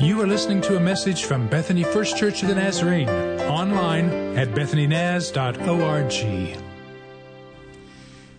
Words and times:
You 0.00 0.18
are 0.22 0.26
listening 0.26 0.62
to 0.62 0.78
a 0.78 0.80
message 0.80 1.24
from 1.24 1.46
Bethany 1.46 1.84
First 1.84 2.16
Church 2.16 2.42
of 2.42 2.48
the 2.48 2.54
Nazarene, 2.54 3.10
online 3.10 4.08
at 4.34 4.48
bethanynaz.org. 4.48 6.12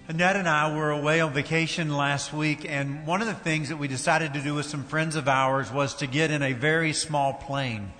Annette 0.08 0.36
and 0.38 0.50
I 0.50 0.76
were 0.76 0.90
away 0.90 1.22
on 1.22 1.34
vacation 1.34 1.96
last 1.96 2.34
week, 2.34 2.66
and 2.68 3.06
one 3.06 3.22
of 3.22 3.28
the 3.28 3.36
things 3.36 3.70
that 3.70 3.78
we 3.78 3.88
decided 3.88 4.34
to 4.34 4.42
do 4.42 4.56
with 4.56 4.66
some 4.66 4.84
friends 4.84 5.16
of 5.16 5.28
ours 5.28 5.72
was 5.72 5.94
to 5.98 6.08
get 6.08 6.32
in 6.32 6.42
a 6.42 6.54
very 6.54 6.94
small 6.94 7.34
plane, 7.34 7.94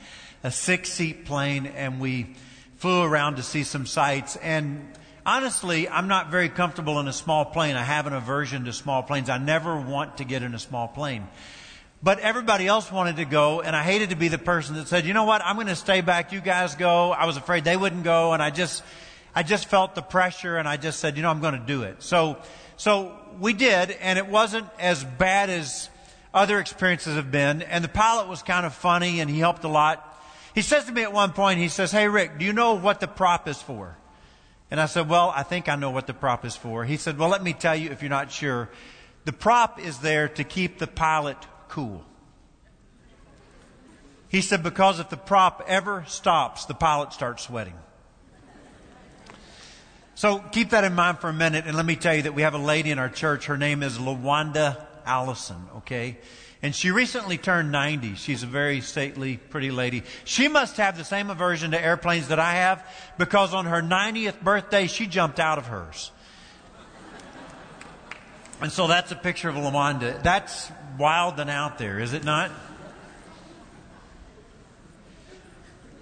a 0.44 0.50
six 0.50 0.90
seat 0.90 1.26
plane, 1.26 1.68
and 1.68 2.00
we 2.00 2.36
flew 2.78 3.04
around 3.04 3.36
to 3.36 3.44
see 3.44 3.64
some 3.64 3.86
sights. 3.86 4.38
And 4.38 4.92
honestly, 5.24 5.88
I'm 5.88 6.08
not 6.08 6.32
very 6.32 6.50
comfortable 6.50 7.00
in 7.00 7.08
a 7.08 7.14
small 7.14 7.46
plane. 7.46 7.76
I 7.76 7.84
have 7.84 8.08
an 8.08 8.14
aversion 8.14 8.66
to 8.66 8.74
small 8.74 9.04
planes. 9.04 9.30
I 9.30 9.38
never 9.38 9.80
want 9.80 10.18
to 10.18 10.24
get 10.24 10.42
in 10.42 10.56
a 10.56 10.60
small 10.60 10.88
plane. 10.88 11.28
But 12.04 12.20
everybody 12.20 12.66
else 12.66 12.92
wanted 12.92 13.18
to 13.18 13.26
go, 13.26 13.62
and 13.62 13.76
I 13.76 13.84
hated 13.84 14.10
to 14.10 14.16
be 14.16 14.28
the 14.28 14.40
person 14.40 14.76
that 14.76 14.88
said, 14.88 15.06
you 15.06 15.14
know 15.14 15.26
what, 15.26 15.44
I'm 15.46 15.56
going 15.56 15.68
to 15.68 15.76
stay 15.76 16.02
back, 16.02 16.32
you 16.32 16.42
guys 16.42 16.74
go. 16.74 17.12
I 17.12 17.26
was 17.26 17.38
afraid 17.38 17.64
they 17.64 17.78
wouldn't 17.78 18.04
go, 18.04 18.34
and 18.34 18.42
I 18.42 18.50
just, 18.50 18.84
I 19.36 19.44
just 19.44 19.68
felt 19.68 19.94
the 19.94 20.02
pressure, 20.02 20.58
and 20.58 20.68
I 20.68 20.78
just 20.78 21.00
said, 21.00 21.16
you 21.16 21.22
know, 21.22 21.30
I'm 21.30 21.42
going 21.42 21.54
to 21.54 21.66
do 21.66 21.84
it. 21.84 22.02
So, 22.02 22.38
so 22.76 23.16
we 23.40 23.54
did, 23.54 23.92
and 23.92 24.18
it 24.18 24.26
wasn't 24.26 24.68
as 24.80 25.04
bad 25.04 25.52
as 25.52 25.90
other 26.34 26.60
experiences 26.60 27.18
have 27.18 27.30
been, 27.30 27.62
and 27.62 27.84
the 27.84 27.90
pilot 27.90 28.28
was 28.28 28.42
kind 28.42 28.66
of 28.66 28.74
funny, 28.74 29.20
and 29.20 29.30
he 29.30 29.38
helped 29.38 29.64
a 29.64 29.68
lot. 29.68 30.08
He 30.56 30.64
says 30.64 30.86
to 30.86 30.92
me 30.92 31.04
at 31.04 31.14
one 31.14 31.34
point, 31.34 31.60
he 31.60 31.68
says, 31.68 31.92
hey 31.92 32.08
Rick, 32.08 32.40
do 32.40 32.46
you 32.46 32.54
know 32.54 32.74
what 32.74 33.00
the 33.00 33.08
prop 33.08 33.48
is 33.48 33.62
for? 33.62 33.96
And 34.72 34.80
I 34.80 34.88
said, 34.88 35.08
well, 35.08 35.32
I 35.36 35.44
think 35.44 35.70
I 35.70 35.76
know 35.76 35.92
what 35.92 36.08
the 36.08 36.14
prop 36.16 36.46
is 36.46 36.56
for. 36.56 36.84
He 36.84 36.98
said, 36.98 37.20
well, 37.20 37.30
let 37.30 37.44
me 37.44 37.54
tell 37.54 37.76
you 37.76 37.92
if 37.92 38.02
you're 38.02 38.10
not 38.10 38.32
sure. 38.32 38.70
The 39.26 39.34
prop 39.34 39.80
is 39.80 40.00
there 40.00 40.30
to 40.30 40.44
keep 40.44 40.80
the 40.80 40.88
pilot 40.88 41.38
cool. 41.72 42.04
He 44.28 44.42
said, 44.42 44.62
because 44.62 45.00
if 45.00 45.10
the 45.10 45.18
prop 45.18 45.64
ever 45.68 46.04
stops, 46.08 46.66
the 46.66 46.74
pilot 46.74 47.14
starts 47.14 47.44
sweating. 47.44 47.74
So 50.16 50.40
keep 50.52 50.72
that 50.72 50.84
in 50.84 50.94
mind 50.94 51.20
for 51.20 51.30
a 51.30 51.34
minute, 51.34 51.66
and 51.66 51.76
let 51.76 51.86
me 51.86 51.96
tell 51.96 52.14
you 52.14 52.24
that 52.24 52.36
we 52.36 52.44
have 52.44 52.54
a 52.54 52.60
lady 52.60 52.92
in 52.92 53.00
our 53.00 53.10
church. 53.10 53.46
Her 53.46 53.58
name 53.58 53.84
is 53.84 53.98
LaWanda 53.98 54.86
Allison, 55.06 55.68
okay? 55.78 56.18
And 56.62 56.76
she 56.76 56.92
recently 56.92 57.38
turned 57.38 57.72
90. 57.72 58.16
She's 58.16 58.44
a 58.44 58.48
very 58.48 58.82
stately, 58.82 59.38
pretty 59.38 59.72
lady. 59.72 60.04
She 60.26 60.50
must 60.50 60.78
have 60.78 60.98
the 60.98 61.06
same 61.06 61.30
aversion 61.30 61.72
to 61.72 61.82
airplanes 61.82 62.28
that 62.28 62.40
I 62.40 62.54
have 62.56 62.86
because 63.18 63.54
on 63.54 63.66
her 63.66 63.82
90th 63.82 64.42
birthday, 64.42 64.88
she 64.88 65.08
jumped 65.08 65.40
out 65.40 65.58
of 65.58 65.68
hers. 65.68 66.12
And 68.62 68.72
so 68.72 68.86
that's 68.86 69.12
a 69.12 69.16
picture 69.16 69.50
of 69.50 69.56
LaWanda. 69.56 70.22
That's 70.22 70.72
wild 71.00 71.40
and 71.40 71.50
out 71.50 71.80
there, 71.80 72.00
is 72.00 72.14
it 72.14 72.24
not? 72.24 72.52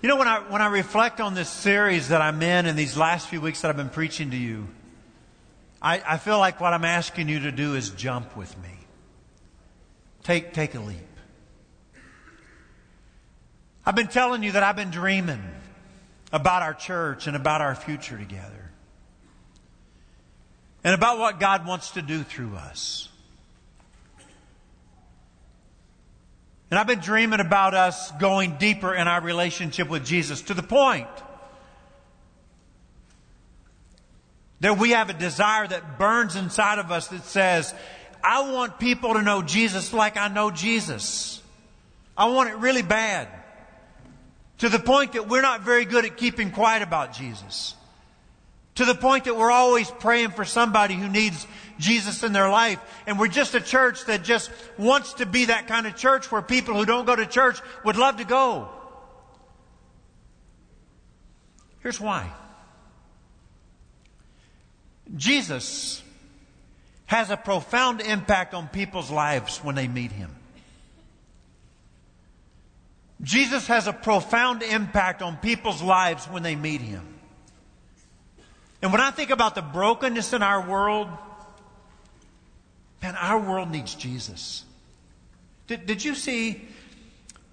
You 0.02 0.10
know, 0.10 0.18
when 0.18 0.28
I, 0.28 0.40
when 0.40 0.62
I 0.62 0.68
reflect 0.68 1.22
on 1.22 1.34
this 1.34 1.50
series 1.50 2.10
that 2.10 2.22
I'm 2.22 2.42
in 2.42 2.66
and 2.66 2.78
these 2.78 2.98
last 2.98 3.28
few 3.28 3.40
weeks 3.40 3.62
that 3.62 3.70
I've 3.70 3.78
been 3.78 3.90
preaching 3.90 4.32
to 4.32 4.38
you, 4.38 4.68
I, 5.82 6.02
I 6.06 6.18
feel 6.18 6.38
like 6.38 6.60
what 6.60 6.74
I'm 6.74 6.86
asking 6.86 7.30
you 7.30 7.42
to 7.42 7.52
do 7.52 7.76
is 7.76 7.90
jump 7.92 8.36
with 8.36 8.58
me. 8.62 8.70
Take, 10.24 10.54
take 10.54 10.76
a 10.76 10.80
leap. 10.80 10.98
I've 13.86 13.96
been 13.96 14.08
telling 14.08 14.44
you 14.44 14.52
that 14.52 14.64
I've 14.64 14.76
been 14.76 14.92
dreaming 14.92 15.44
about 16.32 16.62
our 16.62 16.74
church 16.74 17.28
and 17.28 17.36
about 17.36 17.62
our 17.62 17.74
future 17.74 18.18
together 18.18 18.69
and 20.84 20.94
about 20.94 21.20
what 21.20 21.40
God 21.40 21.66
wants 21.66 21.92
to 21.92 22.02
do 22.02 22.24
through 22.24 22.56
us. 22.56 23.10
And 26.72 26.80
I've 26.80 26.88
been 26.88 27.00
dreaming 27.00 27.40
about 27.40 27.74
us 27.74 28.12
going 28.14 28.58
deeper 28.58 28.94
in 28.94 29.08
our 29.08 29.22
relationship 29.22 29.90
with 29.90 30.06
Jesus 30.06 30.42
to 30.44 30.54
the 30.54 30.64
point 30.64 31.08
that 34.60 34.78
we 34.78 34.92
have 34.92 35.10
a 35.10 35.14
desire 35.14 35.68
that 35.68 35.98
burns 35.98 36.36
inside 36.36 36.80
of 36.80 36.92
us 36.92 37.08
that 37.08 37.24
says, 37.24 37.74
I 38.24 38.52
want 38.52 38.80
people 38.80 39.14
to 39.14 39.22
know 39.22 39.42
Jesus 39.42 39.94
like 39.94 40.18
I 40.18 40.28
know 40.28 40.52
Jesus. 40.52 41.42
I 42.18 42.28
want 42.28 42.50
it 42.50 42.58
really 42.58 42.82
bad. 42.82 43.30
To 44.60 44.70
the 44.70 44.80
point 44.80 45.14
that 45.14 45.28
we're 45.28 45.42
not 45.42 45.62
very 45.62 45.86
good 45.86 46.06
at 46.06 46.18
keeping 46.18 46.52
quiet 46.52 46.84
about 46.84 47.14
Jesus 47.14 47.74
to 48.80 48.86
the 48.86 48.96
point 48.96 49.26
that 49.26 49.36
we're 49.36 49.52
always 49.52 49.92
praying 49.92 50.30
for 50.30 50.46
somebody 50.46 50.94
who 50.94 51.10
needs 51.10 51.46
Jesus 51.80 52.24
in 52.24 52.32
their 52.32 52.50
life. 52.50 52.80
And 53.06 53.20
we're 53.20 53.28
just 53.28 53.54
a 53.54 53.60
church 53.60 54.06
that 54.06 54.24
just 54.24 54.50
wants 54.78 55.16
to 55.16 55.26
be 55.26 55.46
that 55.46 55.68
kind 55.68 55.86
of 55.86 55.98
church 55.98 56.32
where 56.32 56.42
people 56.42 56.76
who 56.76 56.86
don't 56.86 57.04
go 57.04 57.14
to 57.14 57.26
church 57.26 57.60
would 57.84 57.98
love 57.98 58.16
to 58.18 58.24
go. 58.24 58.70
Here's 61.82 62.00
why. 62.00 62.32
Jesus 65.14 66.02
has 67.08 67.32
a 67.32 67.38
profound 67.38 68.00
impact 68.00 68.54
on 68.54 68.70
people's 68.70 69.12
lives 69.12 69.58
when 69.58 69.76
they 69.76 69.90
meet 69.90 70.14
him. 70.14 70.34
Jesus 73.22 73.68
has 73.68 73.88
a 73.88 73.94
profound 73.94 74.64
impact 74.64 75.22
on 75.22 75.36
people's 75.36 75.82
lives 75.82 76.28
when 76.28 76.44
they 76.44 76.56
meet 76.56 76.80
him. 76.80 77.09
And 78.82 78.92
when 78.92 79.02
I 79.02 79.12
think 79.12 79.30
about 79.30 79.56
the 79.56 79.62
brokenness 79.62 80.34
in 80.34 80.42
our 80.42 80.68
world, 80.68 81.10
man, 83.02 83.16
our 83.16 83.40
world 83.40 83.72
needs 83.72 83.94
Jesus. 83.96 84.64
Did, 85.68 85.86
did 85.86 86.04
you 86.04 86.16
see 86.16 86.68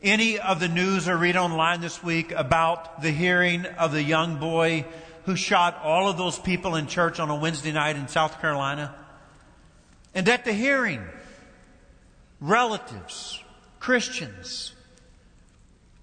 any 0.03 0.39
of 0.39 0.61
the 0.61 0.69
news 0.69 1.09
or 1.09 1.17
read 1.17 1.37
online 1.37 1.81
this 1.81 2.03
week 2.03 2.33
about 2.33 3.03
the 3.03 3.11
hearing 3.11 3.67
of 3.67 3.93
the 3.93 4.03
young 4.03 4.39
boy 4.39 4.85
who 5.25 5.35
shot 5.35 5.81
all 5.83 6.09
of 6.09 6.17
those 6.17 6.39
people 6.39 6.77
in 6.77 6.87
church 6.87 7.19
on 7.19 7.29
a 7.29 7.37
Wednesday 7.37 7.73
night 7.73 7.97
in 7.97 8.07
South 8.07 8.41
Carolina? 8.41 8.95
And 10.15 10.29
at 10.29 10.45
the 10.45 10.53
hearing, 10.53 11.03
relatives, 12.41 13.43
Christians, 13.81 14.73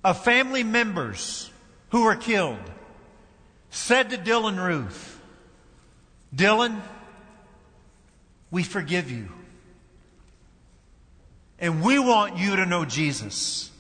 of 0.04 0.22
family 0.24 0.64
members 0.64 1.50
who 1.90 2.04
were 2.04 2.16
killed 2.16 2.60
said 3.70 4.10
to 4.10 4.18
Dylann 4.18 4.64
Roof, 4.64 5.13
Dylann, 6.36 6.82
we 8.50 8.64
forgive 8.64 9.12
you. 9.12 9.30
And 11.60 11.84
we 11.84 12.00
want 12.00 12.38
you 12.38 12.56
to 12.58 12.66
know 12.66 12.86
Jesus 12.86 13.72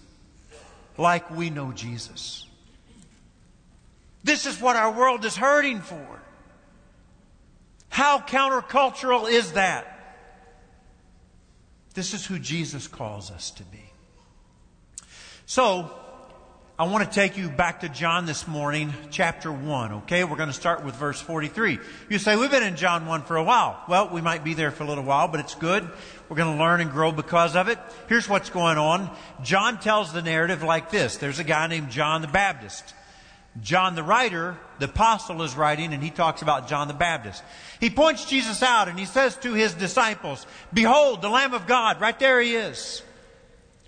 like 0.97 1.29
we 1.31 1.49
know 1.49 1.71
Jesus. 1.71 2.45
This 4.23 4.45
is 4.45 4.61
what 4.61 4.75
our 4.75 4.91
world 4.91 5.25
is 5.25 5.35
hurting 5.35 5.81
for. 5.81 6.21
How 7.89 8.19
countercultural 8.19 9.29
is 9.29 9.53
that? 9.53 9.89
This 11.93 12.13
is 12.13 12.25
who 12.25 12.39
Jesus 12.39 12.87
calls 12.87 13.29
us 13.29 13.51
to 13.51 13.63
be. 13.63 13.91
So, 15.45 15.91
I 16.77 16.85
want 16.85 17.07
to 17.07 17.13
take 17.13 17.37
you 17.37 17.49
back 17.49 17.81
to 17.81 17.89
John 17.89 18.25
this 18.25 18.47
morning, 18.47 18.95
chapter 19.11 19.51
1, 19.51 19.93
okay? 19.93 20.23
We're 20.23 20.37
going 20.37 20.49
to 20.49 20.55
start 20.55 20.83
with 20.83 20.95
verse 20.95 21.21
43. 21.21 21.77
You 22.09 22.17
say, 22.17 22.35
we've 22.35 22.49
been 22.49 22.63
in 22.63 22.77
John 22.77 23.05
1 23.05 23.21
for 23.25 23.37
a 23.37 23.43
while. 23.43 23.79
Well, 23.87 24.09
we 24.09 24.21
might 24.21 24.43
be 24.43 24.55
there 24.55 24.71
for 24.71 24.83
a 24.83 24.87
little 24.87 25.03
while, 25.03 25.27
but 25.27 25.39
it's 25.39 25.53
good. 25.53 25.87
We're 26.27 26.35
going 26.35 26.57
to 26.57 26.59
learn 26.59 26.81
and 26.81 26.89
grow 26.89 27.11
because 27.11 27.55
of 27.55 27.67
it. 27.67 27.77
Here's 28.09 28.27
what's 28.27 28.49
going 28.49 28.79
on. 28.79 29.15
John 29.43 29.79
tells 29.79 30.13
the 30.13 30.23
narrative 30.23 30.63
like 30.63 30.89
this. 30.89 31.17
There's 31.17 31.37
a 31.37 31.43
guy 31.43 31.67
named 31.67 31.91
John 31.91 32.23
the 32.23 32.27
Baptist. 32.27 32.95
John 33.61 33.93
the 33.93 34.01
writer, 34.01 34.57
the 34.79 34.85
apostle 34.85 35.43
is 35.43 35.55
writing 35.55 35.93
and 35.93 36.01
he 36.01 36.09
talks 36.09 36.41
about 36.41 36.67
John 36.67 36.87
the 36.87 36.95
Baptist. 36.95 37.43
He 37.79 37.91
points 37.91 38.25
Jesus 38.25 38.63
out 38.63 38.87
and 38.87 38.97
he 38.97 39.05
says 39.05 39.35
to 39.37 39.53
his 39.53 39.75
disciples, 39.75 40.47
behold, 40.73 41.21
the 41.21 41.29
Lamb 41.29 41.53
of 41.53 41.67
God, 41.67 42.01
right 42.01 42.17
there 42.17 42.41
he 42.41 42.55
is 42.55 43.03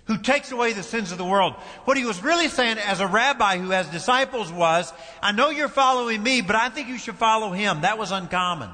who 0.06 0.18
takes 0.18 0.52
away 0.52 0.72
the 0.72 0.82
sins 0.82 1.12
of 1.12 1.18
the 1.18 1.24
world. 1.24 1.54
What 1.84 1.96
he 1.96 2.04
was 2.04 2.22
really 2.22 2.48
saying 2.48 2.78
as 2.78 3.00
a 3.00 3.06
rabbi 3.06 3.58
who 3.58 3.70
has 3.70 3.88
disciples 3.88 4.52
was, 4.52 4.92
I 5.22 5.32
know 5.32 5.50
you're 5.50 5.68
following 5.68 6.22
me, 6.22 6.40
but 6.40 6.56
I 6.56 6.68
think 6.68 6.88
you 6.88 6.98
should 6.98 7.16
follow 7.16 7.50
him. 7.50 7.80
That 7.80 7.98
was 7.98 8.12
uncommon. 8.12 8.70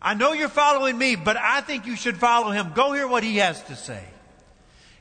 I 0.00 0.14
know 0.14 0.32
you're 0.32 0.48
following 0.48 0.98
me, 0.98 1.16
but 1.16 1.36
I 1.36 1.60
think 1.60 1.86
you 1.86 1.96
should 1.96 2.16
follow 2.16 2.50
him. 2.50 2.72
Go 2.74 2.92
hear 2.92 3.06
what 3.06 3.22
he 3.22 3.36
has 3.36 3.62
to 3.64 3.76
say. 3.76 4.02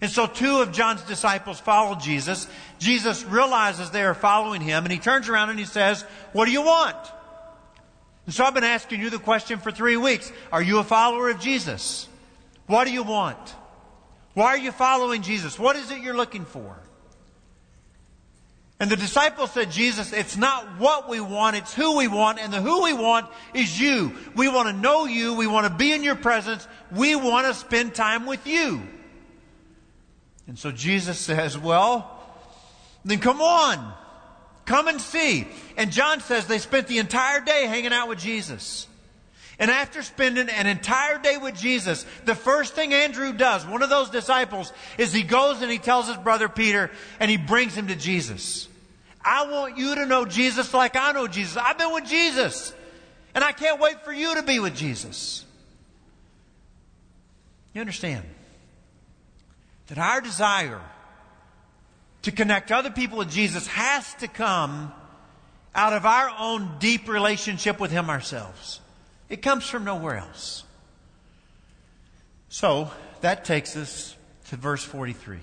And 0.01 0.11
so 0.11 0.27
two 0.27 0.61
of 0.61 0.71
John's 0.71 1.03
disciples 1.03 1.59
follow 1.59 1.95
Jesus. 1.95 2.47
Jesus 2.79 3.23
realizes 3.23 3.91
they 3.91 4.03
are 4.03 4.15
following 4.15 4.61
him 4.61 4.83
and 4.83 4.91
he 4.91 4.99
turns 4.99 5.29
around 5.29 5.49
and 5.49 5.59
he 5.59 5.65
says, 5.65 6.03
what 6.33 6.45
do 6.45 6.51
you 6.51 6.63
want? 6.63 6.97
And 8.25 8.33
so 8.33 8.43
I've 8.43 8.53
been 8.53 8.63
asking 8.63 8.99
you 8.99 9.09
the 9.09 9.19
question 9.19 9.59
for 9.59 9.71
three 9.71 9.97
weeks. 9.97 10.31
Are 10.51 10.61
you 10.61 10.79
a 10.79 10.83
follower 10.83 11.29
of 11.29 11.39
Jesus? 11.39 12.07
What 12.67 12.85
do 12.85 12.91
you 12.91 13.03
want? 13.03 13.55
Why 14.33 14.47
are 14.47 14.57
you 14.57 14.71
following 14.71 15.21
Jesus? 15.21 15.59
What 15.59 15.75
is 15.75 15.91
it 15.91 16.01
you're 16.01 16.15
looking 16.15 16.45
for? 16.45 16.77
And 18.79 18.89
the 18.89 18.95
disciples 18.95 19.51
said, 19.51 19.69
Jesus, 19.69 20.11
it's 20.11 20.37
not 20.37 20.79
what 20.79 21.07
we 21.07 21.19
want, 21.19 21.55
it's 21.55 21.71
who 21.71 21.97
we 21.97 22.07
want, 22.07 22.39
and 22.39 22.51
the 22.51 22.61
who 22.61 22.81
we 22.81 22.93
want 22.93 23.29
is 23.53 23.79
you. 23.79 24.13
We 24.35 24.47
want 24.47 24.69
to 24.69 24.73
know 24.73 25.05
you, 25.05 25.35
we 25.35 25.45
want 25.45 25.67
to 25.67 25.73
be 25.73 25.91
in 25.93 26.03
your 26.03 26.15
presence, 26.15 26.67
we 26.91 27.15
want 27.15 27.45
to 27.45 27.53
spend 27.53 27.93
time 27.93 28.25
with 28.25 28.47
you. 28.47 28.81
And 30.47 30.57
so 30.57 30.71
Jesus 30.71 31.19
says, 31.27 31.57
Well, 31.57 32.19
then 33.05 33.19
come 33.19 33.41
on. 33.41 33.93
Come 34.65 34.87
and 34.87 35.01
see. 35.01 35.47
And 35.77 35.91
John 35.91 36.19
says 36.19 36.47
they 36.47 36.59
spent 36.59 36.87
the 36.87 36.99
entire 36.99 37.41
day 37.41 37.65
hanging 37.65 37.93
out 37.93 38.07
with 38.07 38.19
Jesus. 38.19 38.87
And 39.61 39.69
after 39.69 40.01
spending 40.01 40.49
an 40.49 40.65
entire 40.65 41.19
day 41.19 41.37
with 41.37 41.55
Jesus, 41.55 42.03
the 42.25 42.33
first 42.33 42.73
thing 42.73 42.95
Andrew 42.95 43.31
does, 43.31 43.63
one 43.63 43.83
of 43.83 43.91
those 43.91 44.09
disciples, 44.09 44.73
is 44.97 45.13
he 45.13 45.21
goes 45.21 45.61
and 45.61 45.71
he 45.71 45.77
tells 45.77 46.07
his 46.07 46.17
brother 46.17 46.49
Peter 46.49 46.89
and 47.19 47.29
he 47.29 47.37
brings 47.37 47.75
him 47.75 47.87
to 47.87 47.95
Jesus. 47.95 48.67
I 49.23 49.51
want 49.51 49.77
you 49.77 49.93
to 49.93 50.07
know 50.07 50.25
Jesus 50.25 50.73
like 50.73 50.95
I 50.95 51.11
know 51.11 51.27
Jesus. 51.27 51.57
I've 51.57 51.77
been 51.77 51.93
with 51.93 52.07
Jesus. 52.07 52.73
And 53.35 53.43
I 53.43 53.51
can't 53.51 53.79
wait 53.79 54.03
for 54.03 54.11
you 54.11 54.33
to 54.33 54.41
be 54.41 54.59
with 54.59 54.75
Jesus. 54.75 55.45
You 57.75 57.81
understand 57.81 58.25
that 59.87 59.99
our 59.99 60.21
desire 60.21 60.81
to 62.23 62.31
connect 62.31 62.71
other 62.71 62.89
people 62.89 63.19
with 63.19 63.29
Jesus 63.29 63.67
has 63.67 64.11
to 64.15 64.27
come 64.27 64.91
out 65.75 65.93
of 65.93 66.07
our 66.07 66.31
own 66.39 66.77
deep 66.79 67.07
relationship 67.07 67.79
with 67.79 67.91
Him 67.91 68.09
ourselves. 68.09 68.81
It 69.31 69.41
comes 69.41 69.65
from 69.65 69.85
nowhere 69.85 70.17
else. 70.17 70.65
So 72.49 72.91
that 73.21 73.45
takes 73.45 73.77
us 73.77 74.13
to 74.49 74.57
verse 74.57 74.83
43. 74.83 75.39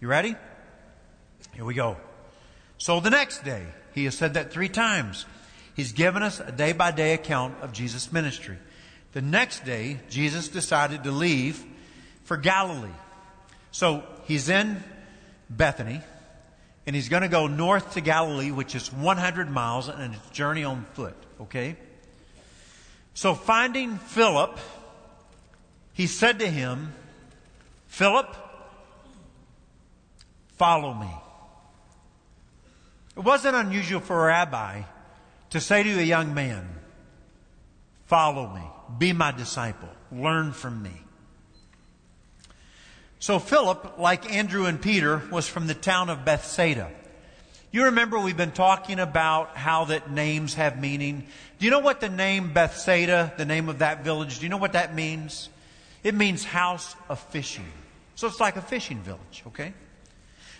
You 0.00 0.08
ready? 0.08 0.34
Here 1.52 1.64
we 1.66 1.74
go. 1.74 1.98
So 2.78 2.98
the 2.98 3.10
next 3.10 3.44
day, 3.44 3.66
he 3.94 4.04
has 4.06 4.16
said 4.16 4.34
that 4.34 4.52
three 4.52 4.70
times. 4.70 5.26
He's 5.74 5.92
given 5.92 6.22
us 6.22 6.40
a 6.40 6.50
day 6.50 6.72
by 6.72 6.92
day 6.92 7.12
account 7.12 7.56
of 7.60 7.74
Jesus' 7.74 8.10
ministry. 8.10 8.56
The 9.12 9.20
next 9.20 9.66
day, 9.66 10.00
Jesus 10.08 10.48
decided 10.48 11.04
to 11.04 11.10
leave 11.10 11.62
for 12.24 12.38
Galilee. 12.38 12.88
So 13.70 14.02
he's 14.24 14.48
in 14.48 14.82
Bethany, 15.50 16.00
and 16.86 16.96
he's 16.96 17.10
going 17.10 17.22
to 17.22 17.28
go 17.28 17.48
north 17.48 17.92
to 17.92 18.00
Galilee, 18.00 18.50
which 18.50 18.74
is 18.74 18.90
100 18.90 19.50
miles, 19.50 19.88
and 19.88 20.14
a 20.14 20.32
journey 20.32 20.64
on 20.64 20.86
foot, 20.94 21.16
okay? 21.42 21.76
So 23.16 23.32
finding 23.34 23.96
Philip, 23.96 24.58
he 25.94 26.06
said 26.06 26.40
to 26.40 26.46
him, 26.46 26.92
Philip, 27.88 28.36
follow 30.58 30.92
me. 30.92 31.10
It 33.16 33.20
wasn't 33.20 33.56
unusual 33.56 34.00
for 34.00 34.24
a 34.24 34.26
rabbi 34.26 34.82
to 35.48 35.60
say 35.62 35.82
to 35.82 35.98
a 35.98 36.02
young 36.02 36.34
man, 36.34 36.68
follow 38.04 38.52
me, 38.54 38.60
be 38.98 39.14
my 39.14 39.32
disciple, 39.32 39.88
learn 40.12 40.52
from 40.52 40.82
me. 40.82 41.02
So 43.18 43.38
Philip, 43.38 43.98
like 43.98 44.30
Andrew 44.30 44.66
and 44.66 44.78
Peter, 44.78 45.22
was 45.32 45.48
from 45.48 45.68
the 45.68 45.74
town 45.74 46.10
of 46.10 46.26
Bethsaida. 46.26 46.90
You 47.72 47.84
remember 47.84 48.18
we've 48.18 48.36
been 48.36 48.52
talking 48.52 49.00
about 49.00 49.56
how 49.56 49.86
that 49.86 50.10
names 50.10 50.54
have 50.54 50.80
meaning. 50.80 51.26
Do 51.58 51.64
you 51.64 51.70
know 51.70 51.78
what 51.78 52.00
the 52.00 52.08
name 52.08 52.52
Bethsaida, 52.52 53.32
the 53.36 53.44
name 53.44 53.68
of 53.68 53.78
that 53.78 54.04
village, 54.04 54.38
do 54.38 54.44
you 54.44 54.50
know 54.50 54.58
what 54.58 54.74
that 54.74 54.94
means? 54.94 55.48
It 56.02 56.14
means 56.14 56.44
house 56.44 56.94
of 57.08 57.18
fishing. 57.18 57.66
So 58.14 58.26
it's 58.26 58.40
like 58.40 58.56
a 58.56 58.62
fishing 58.62 58.98
village, 59.00 59.42
okay? 59.48 59.72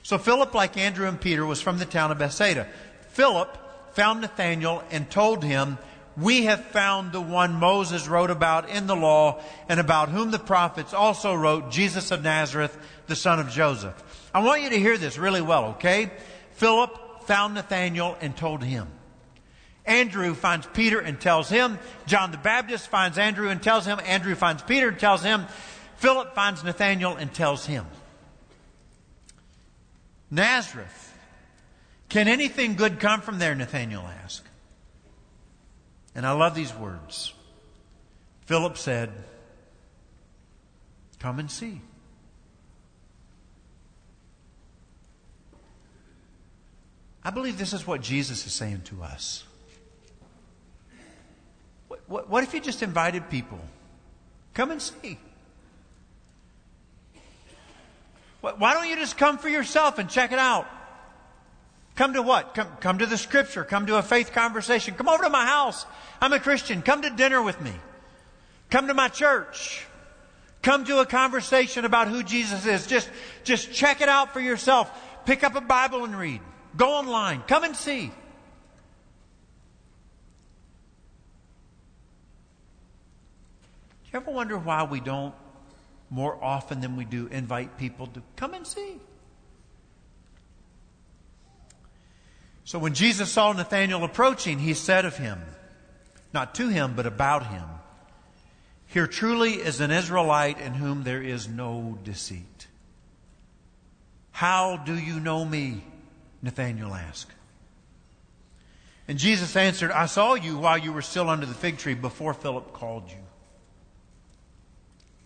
So 0.03 0.19
Philip, 0.19 0.55
like 0.55 0.77
Andrew 0.77 1.07
and 1.07 1.21
Peter, 1.21 1.45
was 1.45 1.61
from 1.61 1.79
the 1.79 1.85
town 1.85 2.11
of 2.11 2.19
Bethsaida. 2.19 2.67
Philip 3.11 3.59
found 3.95 4.23
Nathanael 4.23 4.85
and 4.91 5.11
told 5.11 5.45
him, 5.45 5.79
we 6.17 6.45
have 6.45 6.65
found 6.67 7.13
the 7.13 7.21
one 7.21 7.55
Moses 7.55 8.09
wrote 8.09 8.31
about 8.31 8.71
in 8.71 8.87
the 8.87 8.97
law 8.97 9.43
and 9.69 9.79
about 9.79 10.09
whom 10.09 10.31
the 10.31 10.39
prophets 10.39 10.95
also 10.95 11.35
wrote, 11.35 11.71
Jesus 11.71 12.11
of 12.11 12.23
Nazareth, 12.23 12.77
the 13.07 13.17
son 13.17 13.39
of 13.39 13.51
Joseph. 13.51 14.31
I 14.33 14.41
want 14.41 14.63
you 14.63 14.71
to 14.71 14.79
hear 14.79 14.97
this 14.97 15.19
really 15.19 15.43
well, 15.43 15.67
okay? 15.73 16.11
Philip 16.53 17.25
found 17.25 17.55
Nathanael 17.55 18.17
and 18.21 18.35
told 18.35 18.63
him. 18.63 18.89
Andrew 19.87 20.35
finds 20.35 20.67
Peter 20.67 20.99
and 20.99 21.21
tells 21.21 21.49
him. 21.49 21.79
John 22.07 22.33
the 22.33 22.39
Baptist 22.39 22.89
finds 22.89 23.19
Andrew 23.19 23.49
and 23.49 23.63
tells 23.63 23.87
him. 23.87 24.01
Andrew 24.05 24.35
finds 24.35 24.63
Peter 24.63 24.89
and 24.89 24.99
tells 24.99 25.23
him. 25.23 25.47
Philip 25.97 26.35
finds 26.35 26.65
Nathanael 26.65 27.17
and 27.17 27.33
tells 27.33 27.67
him. 27.67 27.87
Nazareth. 30.31 31.15
Can 32.09 32.29
anything 32.29 32.75
good 32.75 33.01
come 33.01 33.21
from 33.21 33.39
there? 33.39 33.55
Nathanael 33.55 34.09
asked. 34.23 34.47
And 36.15 36.27
I 36.27 36.33
love 36.33 36.55
these 36.55 36.75
words. 36.75 37.33
Philip 38.47 38.77
said, 38.77 39.13
Come 41.19 41.39
and 41.39 41.51
see. 41.51 41.81
I 47.25 47.31
believe 47.31 47.59
this 47.59 47.73
is 47.73 47.87
what 47.87 48.03
Jesus 48.03 48.47
is 48.47 48.53
saying 48.53 48.83
to 48.85 49.03
us. 49.03 49.46
What, 52.07 52.29
what, 52.29 52.45
if 52.45 52.55
you 52.55 52.61
just 52.61 52.83
invited 52.83 53.29
people? 53.31 53.59
Come 54.55 54.71
and 54.71 54.81
see. 54.81 55.19
Why 58.41 58.75
don't 58.75 58.89
you 58.89 58.97
just 58.97 59.19
come 59.19 59.39
for 59.39 59.49
yourself 59.49 59.99
and 59.99 60.09
check 60.09 60.31
it 60.31 60.39
out? 60.39 60.69
Come 61.97 62.13
to 62.13 62.23
what? 62.23 62.55
Come, 62.55 62.69
come 62.81 62.99
to 62.99 63.07
the 63.07 63.17
scripture. 63.17 63.65
Come 63.65 63.87
to 63.87 63.97
a 63.97 64.03
faith 64.03 64.33
conversation. 64.33 64.95
Come 64.95 65.09
over 65.09 65.25
to 65.25 65.31
my 65.31 65.47
house. 65.47 65.85
I'm 66.21 66.33
a 66.33 66.39
Christian. 66.39 66.83
Come 66.83 67.03
to 67.03 67.11
dinner 67.11 67.43
with 67.43 67.61
me. 67.61 67.73
Come 68.71 68.87
to 68.89 68.95
my 68.95 69.09
church. 69.09 69.85
Come 70.63 70.85
to 70.85 70.99
a 70.99 71.07
conversation 71.07 71.85
about 71.85 72.09
who 72.09 72.23
Jesus 72.23 72.67
is. 72.67 72.87
Just, 72.87 73.09
just 73.45 73.73
check 73.73 74.01
it 74.01 74.09
out 74.09 74.33
for 74.33 74.41
yourself. 74.41 74.91
Pick 75.25 75.43
up 75.43 75.55
a 75.55 75.61
Bible 75.61 76.05
and 76.05 76.17
read. 76.17 76.41
Go 76.77 76.91
online. 76.91 77.43
Come 77.49 77.65
and 77.65 77.75
see. 77.75 78.07
Do 78.07 78.13
you 84.05 84.06
ever 84.17 84.31
wonder 84.31 84.59
why 84.59 84.85
we 84.85 85.01
don't 85.01 85.35
more 86.11 86.43
often 86.43 86.81
than 86.81 86.97
we 86.97 87.05
do 87.05 87.27
invite 87.29 87.79
people 87.79 88.07
to 88.09 88.23
come 88.37 88.55
and 88.55 88.67
see? 88.67 88.97
So 92.65 92.79
when 92.79 92.95
Jesus 92.95 93.31
saw 93.31 93.53
Nathanael 93.53 94.03
approaching, 94.03 94.59
he 94.59 94.75
said 94.75 95.05
of 95.05 95.17
him, 95.17 95.41
not 96.33 96.55
to 96.57 96.69
him, 96.69 96.95
but 96.97 97.07
about 97.07 97.47
him, 97.47 97.65
Here 98.87 99.07
truly 99.07 99.55
is 99.55 99.81
an 99.81 99.91
Israelite 99.91 100.61
in 100.61 100.75
whom 100.75 101.03
there 101.03 101.23
is 101.23 101.49
no 101.49 101.99
deceit. 102.05 102.67
How 104.31 104.77
do 104.77 104.97
you 104.97 105.19
know 105.21 105.45
me? 105.45 105.83
Nathanael 106.43 106.95
asked. 106.95 107.33
And 109.09 109.19
Jesus 109.19 109.57
answered, 109.57 109.91
I 109.91 110.07
saw 110.07 110.35
you 110.35 110.59
while 110.59 110.79
you 110.79 110.93
were 110.93 111.03
still 111.03 111.29
under 111.29 111.47
the 111.47 111.55
fig 111.55 111.79
tree 111.79 111.95
before 111.95 112.35
Philip 112.35 112.73
called 112.73 113.11
you. 113.11 113.26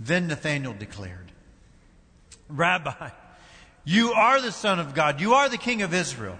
Then 0.00 0.28
Nathanael 0.28 0.73
declared, 0.73 1.30
Rabbi, 2.49 3.11
you 3.85 4.12
are 4.12 4.40
the 4.40 4.50
Son 4.50 4.80
of 4.80 4.95
God. 4.95 5.21
You 5.21 5.35
are 5.35 5.50
the 5.50 5.59
King 5.59 5.83
of 5.83 5.92
Israel. 5.92 6.38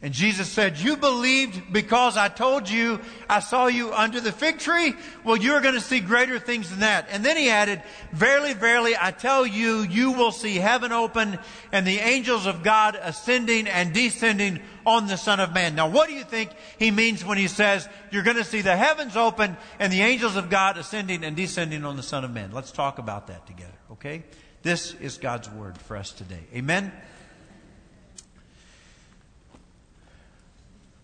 And 0.00 0.14
Jesus 0.14 0.48
said, 0.48 0.78
You 0.78 0.96
believed 0.96 1.72
because 1.72 2.16
I 2.16 2.28
told 2.28 2.70
you 2.70 3.00
I 3.28 3.40
saw 3.40 3.66
you 3.66 3.92
under 3.92 4.20
the 4.20 4.30
fig 4.30 4.60
tree? 4.60 4.94
Well, 5.24 5.36
you're 5.36 5.60
going 5.60 5.74
to 5.74 5.80
see 5.80 5.98
greater 5.98 6.38
things 6.38 6.70
than 6.70 6.80
that. 6.80 7.08
And 7.10 7.24
then 7.24 7.36
he 7.36 7.50
added, 7.50 7.82
Verily, 8.12 8.54
verily, 8.54 8.94
I 8.98 9.10
tell 9.10 9.44
you, 9.44 9.78
you 9.78 10.12
will 10.12 10.30
see 10.30 10.54
heaven 10.54 10.92
open 10.92 11.40
and 11.72 11.84
the 11.84 11.98
angels 11.98 12.46
of 12.46 12.62
God 12.62 12.96
ascending 13.00 13.66
and 13.66 13.92
descending 13.92 14.60
on 14.86 15.08
the 15.08 15.16
Son 15.16 15.40
of 15.40 15.52
Man. 15.52 15.74
Now, 15.74 15.88
what 15.88 16.08
do 16.08 16.14
you 16.14 16.24
think 16.24 16.50
he 16.78 16.92
means 16.92 17.24
when 17.24 17.36
he 17.36 17.48
says, 17.48 17.88
You're 18.12 18.22
going 18.22 18.36
to 18.36 18.44
see 18.44 18.60
the 18.60 18.76
heavens 18.76 19.16
open 19.16 19.56
and 19.80 19.92
the 19.92 20.02
angels 20.02 20.36
of 20.36 20.48
God 20.48 20.78
ascending 20.78 21.24
and 21.24 21.34
descending 21.34 21.84
on 21.84 21.96
the 21.96 22.04
Son 22.04 22.24
of 22.24 22.30
Man? 22.30 22.52
Let's 22.52 22.70
talk 22.70 23.00
about 23.00 23.26
that 23.26 23.48
together, 23.48 23.74
okay? 23.92 24.22
This 24.62 24.94
is 24.94 25.18
God's 25.18 25.50
word 25.50 25.76
for 25.76 25.96
us 25.96 26.12
today. 26.12 26.44
Amen? 26.54 26.92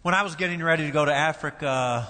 When 0.04 0.12
I 0.12 0.22
was 0.22 0.36
getting 0.36 0.62
ready 0.62 0.84
to 0.84 0.92
go 0.92 1.06
to 1.06 1.14
Africa 1.14 2.06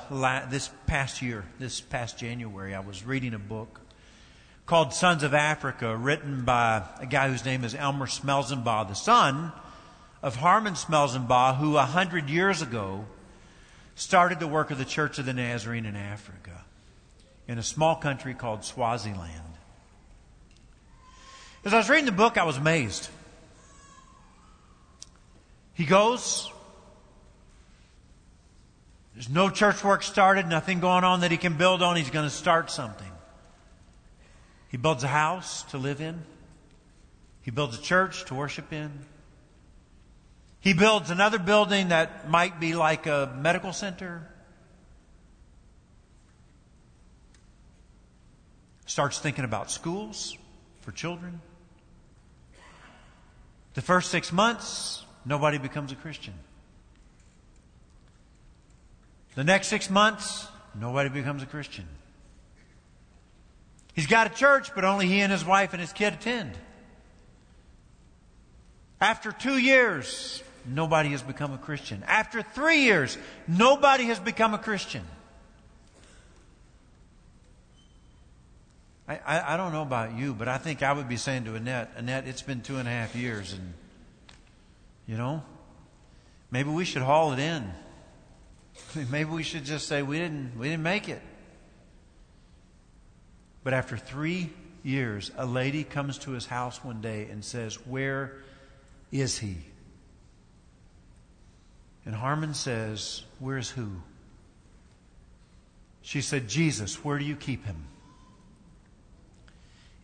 this 0.50 0.68
past 0.88 1.22
year, 1.22 1.44
this 1.60 1.80
past 1.80 2.18
January, 2.18 2.74
I 2.74 2.80
was 2.80 3.04
reading 3.04 3.34
a 3.34 3.38
book 3.38 3.80
called 4.66 4.92
Sons 4.92 5.22
of 5.22 5.32
Africa, 5.32 5.96
written 5.96 6.44
by 6.44 6.82
a 6.98 7.06
guy 7.06 7.28
whose 7.28 7.44
name 7.44 7.62
is 7.62 7.72
Elmer 7.72 8.06
Schmelzenbach, 8.06 8.88
the 8.88 8.94
son 8.94 9.52
of 10.24 10.34
Harmon 10.34 10.74
Schmelzenbach, 10.74 11.58
who 11.58 11.76
a 11.76 11.84
hundred 11.84 12.28
years 12.28 12.62
ago 12.62 13.04
started 13.94 14.40
the 14.40 14.48
work 14.48 14.72
of 14.72 14.78
the 14.78 14.84
Church 14.84 15.20
of 15.20 15.26
the 15.26 15.32
Nazarene 15.32 15.86
in 15.86 15.94
Africa, 15.94 16.64
in 17.46 17.58
a 17.58 17.62
small 17.62 17.94
country 17.94 18.34
called 18.34 18.64
Swaziland. 18.64 19.30
As 21.64 21.72
I 21.72 21.76
was 21.76 21.88
reading 21.88 22.06
the 22.06 22.10
book, 22.10 22.38
I 22.38 22.44
was 22.44 22.56
amazed. 22.56 23.08
He 25.74 25.84
goes 25.84 26.50
there's 29.14 29.28
no 29.28 29.48
church 29.48 29.84
work 29.84 30.02
started, 30.02 30.48
nothing 30.48 30.80
going 30.80 31.04
on 31.04 31.20
that 31.20 31.30
he 31.30 31.36
can 31.36 31.56
build 31.56 31.82
on. 31.82 31.96
He's 31.96 32.10
going 32.10 32.26
to 32.26 32.34
start 32.34 32.70
something. 32.70 33.10
He 34.68 34.76
builds 34.76 35.04
a 35.04 35.08
house 35.08 35.62
to 35.64 35.78
live 35.78 36.00
in. 36.00 36.20
He 37.42 37.52
builds 37.52 37.78
a 37.78 37.82
church 37.82 38.24
to 38.26 38.34
worship 38.34 38.72
in. 38.72 38.90
He 40.58 40.72
builds 40.72 41.10
another 41.10 41.38
building 41.38 41.88
that 41.88 42.28
might 42.28 42.58
be 42.58 42.74
like 42.74 43.06
a 43.06 43.32
medical 43.38 43.72
center. 43.72 44.28
Starts 48.86 49.20
thinking 49.20 49.44
about 49.44 49.70
schools 49.70 50.36
for 50.80 50.90
children. 50.90 51.40
The 53.74 53.82
first 53.82 54.10
six 54.10 54.32
months, 54.32 55.04
nobody 55.24 55.58
becomes 55.58 55.92
a 55.92 55.96
Christian. 55.96 56.34
The 59.34 59.44
next 59.44 59.68
six 59.68 59.90
months, 59.90 60.46
nobody 60.74 61.08
becomes 61.08 61.42
a 61.42 61.46
Christian. 61.46 61.86
He's 63.94 64.06
got 64.06 64.26
a 64.26 64.34
church, 64.34 64.74
but 64.74 64.84
only 64.84 65.06
he 65.06 65.20
and 65.20 65.30
his 65.30 65.44
wife 65.44 65.72
and 65.72 65.80
his 65.80 65.92
kid 65.92 66.14
attend. 66.14 66.52
After 69.00 69.32
two 69.32 69.58
years, 69.58 70.42
nobody 70.66 71.10
has 71.10 71.22
become 71.22 71.52
a 71.52 71.58
Christian. 71.58 72.02
After 72.06 72.42
three 72.42 72.82
years, 72.82 73.18
nobody 73.46 74.04
has 74.04 74.18
become 74.18 74.54
a 74.54 74.58
Christian. 74.58 75.02
I, 79.06 79.20
I, 79.26 79.54
I, 79.54 79.56
don't 79.56 79.72
know 79.72 79.82
about 79.82 80.14
you, 80.14 80.32
but 80.32 80.48
I 80.48 80.56
think 80.56 80.82
I 80.82 80.92
would 80.92 81.08
be 81.08 81.18
saying 81.18 81.44
to 81.44 81.54
Annette, 81.54 81.92
Annette, 81.96 82.26
it's 82.26 82.40
been 82.40 82.62
two 82.62 82.76
and 82.76 82.88
a 82.88 82.90
half 82.90 83.14
years, 83.14 83.52
and, 83.52 83.74
you 85.06 85.18
know, 85.18 85.42
maybe 86.50 86.70
we 86.70 86.86
should 86.86 87.02
haul 87.02 87.32
it 87.32 87.38
in. 87.38 87.70
Maybe 89.10 89.30
we 89.30 89.42
should 89.42 89.64
just 89.64 89.88
say 89.88 90.02
we 90.02 90.18
didn't, 90.18 90.58
we 90.58 90.68
didn't 90.68 90.82
make 90.82 91.08
it. 91.08 91.22
But 93.62 93.72
after 93.72 93.96
three 93.96 94.50
years, 94.82 95.30
a 95.36 95.46
lady 95.46 95.84
comes 95.84 96.18
to 96.18 96.32
his 96.32 96.46
house 96.46 96.84
one 96.84 97.00
day 97.00 97.28
and 97.30 97.44
says, 97.44 97.76
Where 97.86 98.36
is 99.10 99.38
he? 99.38 99.56
And 102.04 102.14
Harmon 102.14 102.54
says, 102.54 103.22
Where's 103.38 103.70
who? 103.70 103.90
She 106.02 106.20
said, 106.20 106.48
Jesus, 106.48 107.02
where 107.02 107.18
do 107.18 107.24
you 107.24 107.34
keep 107.34 107.64
him? 107.64 107.86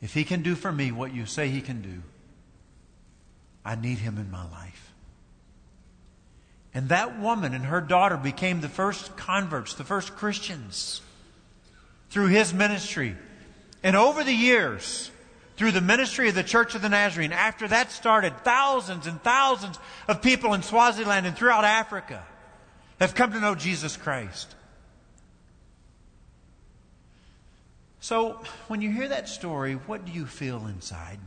If 0.00 0.15
he 0.15 0.25
can 0.25 0.41
do 0.41 0.55
for 0.55 0.73
me 0.73 0.93
what 0.93 1.15
you 1.15 1.27
say 1.27 1.49
he 1.49 1.61
can 1.61 1.83
do, 1.83 2.03
I 3.67 3.75
need 3.75 3.99
him 3.99 4.17
in 4.17 4.31
my 4.31 4.49
life. 4.50 4.89
And 6.73 6.89
that 6.89 7.19
woman 7.19 7.53
and 7.53 7.65
her 7.65 7.81
daughter 7.81 8.17
became 8.17 8.61
the 8.61 8.69
first 8.69 9.17
converts, 9.17 9.75
the 9.75 9.85
first 9.85 10.15
Christians 10.15 11.00
through 12.11 12.27
his 12.29 12.53
ministry. 12.53 13.17
And 13.83 13.97
over 13.97 14.23
the 14.23 14.33
years, 14.33 15.11
through 15.57 15.73
the 15.73 15.81
ministry 15.81 16.29
of 16.29 16.35
the 16.35 16.43
Church 16.43 16.75
of 16.75 16.83
the 16.83 16.89
Nazarene, 16.89 17.33
after 17.33 17.67
that 17.69 17.91
started, 17.91 18.37
thousands 18.45 19.07
and 19.07 19.23
thousands 19.23 19.79
of 20.07 20.23
people 20.23 20.55
in 20.55 20.62
Swaziland 20.62 21.27
and 21.27 21.37
throughout 21.37 21.65
Africa 21.65 22.25
have 23.00 23.15
come 23.15 23.33
to 23.33 23.41
know 23.41 23.55
Jesus 23.55 23.97
Christ. 23.97 24.55
So, 28.00 28.41
when 28.69 28.81
you 28.81 28.91
hear 28.91 29.09
that 29.09 29.29
story, 29.29 29.75
what 29.75 30.05
do 30.05 30.12
you 30.12 30.25
feel 30.25 30.67
inside? 30.67 31.19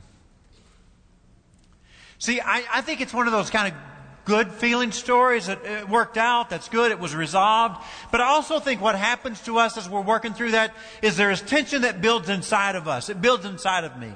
See, 2.18 2.42
I, 2.42 2.64
I 2.74 2.82
think 2.82 3.02
it's 3.02 3.14
one 3.14 3.28
of 3.28 3.34
those 3.34 3.50
kind 3.50 3.74
of 3.74 3.80
good 4.26 4.52
feeling 4.52 4.92
stories. 4.92 5.50
It, 5.50 5.60
it 5.64 5.84
uh, 5.84 5.88
worked 5.88 6.18
out. 6.18 6.50
That's 6.50 6.70
good. 6.70 6.92
It 6.92 7.00
was 7.00 7.16
resolved. 7.16 7.84
But 8.12 8.22
I 8.22 8.26
also 8.26 8.60
think 8.60 8.82
what 8.82 8.96
happens 8.96 9.42
to 9.42 9.58
us 9.58 9.78
as 9.78 9.90
we're 9.90 10.02
working 10.02 10.34
through 10.34 10.52
that 10.52 10.74
is 11.02 11.18
there 11.18 11.32
is 11.32 11.42
tension 11.42 11.84
that 11.84 12.02
builds 12.02 12.30
inside 12.30 12.76
of 12.76 12.88
us. 12.88 13.10
It 13.10 13.22
builds 13.22 13.46
inside 13.46 13.84
of 13.84 13.98
me. 13.98 14.12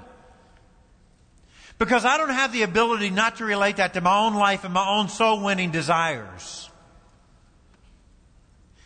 Because 1.80 2.06
I 2.06 2.18
don't 2.18 2.30
have 2.30 2.54
the 2.54 2.64
ability 2.64 3.12
not 3.12 3.38
to 3.38 3.46
relate 3.46 3.78
that 3.78 3.94
to 3.94 4.02
my 4.02 4.18
own 4.18 4.34
life 4.34 4.64
and 4.64 4.74
my 4.74 4.88
own 4.88 5.10
soul 5.10 5.44
winning 5.44 5.72
desires. 5.72 6.70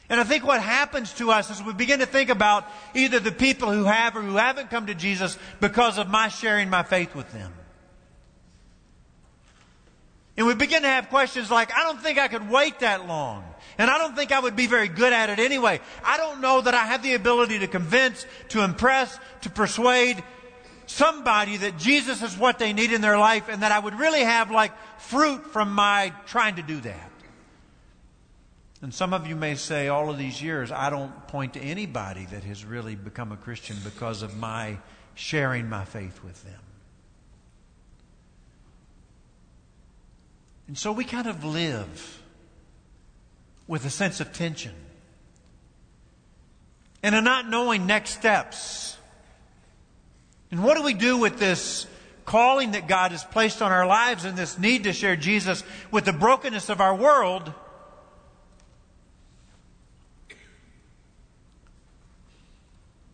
And 0.10 0.20
I 0.20 0.26
think 0.26 0.46
what 0.46 0.62
happens 0.62 1.14
to 1.14 1.32
us 1.32 1.50
is 1.50 1.64
we 1.64 1.72
begin 1.72 2.00
to 2.00 2.06
think 2.06 2.30
about 2.30 2.66
either 2.94 3.22
the 3.22 3.32
people 3.32 3.72
who 3.72 3.86
have 3.86 4.18
or 4.18 4.22
who 4.22 4.36
haven't 4.36 4.70
come 4.70 4.88
to 4.88 4.94
Jesus 4.94 5.38
because 5.62 5.98
of 5.98 6.10
my 6.10 6.28
sharing 6.28 6.70
my 6.70 6.84
faith 6.84 7.16
with 7.16 7.32
them. 7.32 7.54
And 10.38 10.48
we 10.48 10.56
begin 10.56 10.84
to 10.84 10.88
have 10.88 11.10
questions 11.10 11.52
like, 11.52 11.74
I 11.74 11.84
don't 11.84 12.02
think 12.02 12.18
I 12.18 12.28
could 12.28 12.50
wait 12.50 12.80
that 12.80 13.08
long. 13.08 13.44
And 13.78 13.90
I 13.90 13.98
don't 13.98 14.16
think 14.16 14.32
I 14.32 14.40
would 14.40 14.56
be 14.56 14.68
very 14.68 14.88
good 14.88 15.14
at 15.14 15.30
it 15.30 15.40
anyway. 15.40 15.80
I 16.04 16.18
don't 16.18 16.42
know 16.42 16.62
that 16.62 16.74
I 16.74 16.86
have 16.86 17.04
the 17.04 17.16
ability 17.16 17.60
to 17.60 17.68
convince, 17.68 18.26
to 18.50 18.64
impress, 18.64 19.18
to 19.42 19.50
persuade 19.50 20.24
somebody 20.86 21.58
that 21.58 21.78
Jesus 21.78 22.22
is 22.22 22.38
what 22.38 22.60
they 22.60 22.74
need 22.74 22.92
in 22.92 23.02
their 23.02 23.18
life 23.18 23.50
and 23.50 23.62
that 23.62 23.72
I 23.72 23.80
would 23.80 23.98
really 23.98 24.22
have 24.22 24.52
like 24.52 24.72
fruit 25.00 25.46
from 25.48 25.74
my 25.74 26.14
trying 26.26 26.56
to 26.56 26.62
do 26.62 26.80
that. 26.82 27.12
And 28.82 28.94
some 28.94 29.14
of 29.14 29.28
you 29.28 29.36
may 29.36 29.56
say, 29.56 29.90
all 29.90 30.10
of 30.10 30.18
these 30.18 30.42
years, 30.42 30.72
I 30.72 30.90
don't 30.90 31.28
point 31.28 31.54
to 31.54 31.60
anybody 31.60 32.26
that 32.32 32.44
has 32.44 32.66
really 32.66 32.96
become 32.96 33.32
a 33.32 33.38
Christian 33.38 33.78
because 33.84 34.24
of 34.24 34.36
my 34.36 34.80
sharing 35.14 35.70
my 35.70 35.86
faith 35.86 36.24
with 36.24 36.44
them. 36.44 36.60
And 40.72 40.78
so 40.78 40.94
we 40.94 41.04
kind 41.04 41.28
of 41.28 41.44
live 41.44 42.22
with 43.68 43.84
a 43.84 43.90
sense 43.90 44.22
of 44.22 44.32
tension 44.32 44.72
and 47.04 47.14
a 47.14 47.20
not 47.20 47.50
knowing 47.50 47.88
next 47.88 48.12
steps. 48.12 48.96
And 50.50 50.64
what 50.64 50.78
do 50.78 50.84
we 50.84 50.94
do 50.94 51.18
with 51.18 51.40
this 51.40 51.88
calling 52.24 52.72
that 52.72 52.88
God 52.88 53.12
has 53.12 53.22
placed 53.22 53.62
on 53.62 53.74
our 53.74 53.86
lives 53.86 54.24
and 54.24 54.38
this 54.38 54.58
need 54.58 54.86
to 54.86 54.94
share 54.94 55.18
Jesus 55.18 55.62
with 55.92 56.06
the 56.06 56.14
brokenness 56.14 56.70
of 56.70 56.80
our 56.80 56.96
world? 56.96 57.54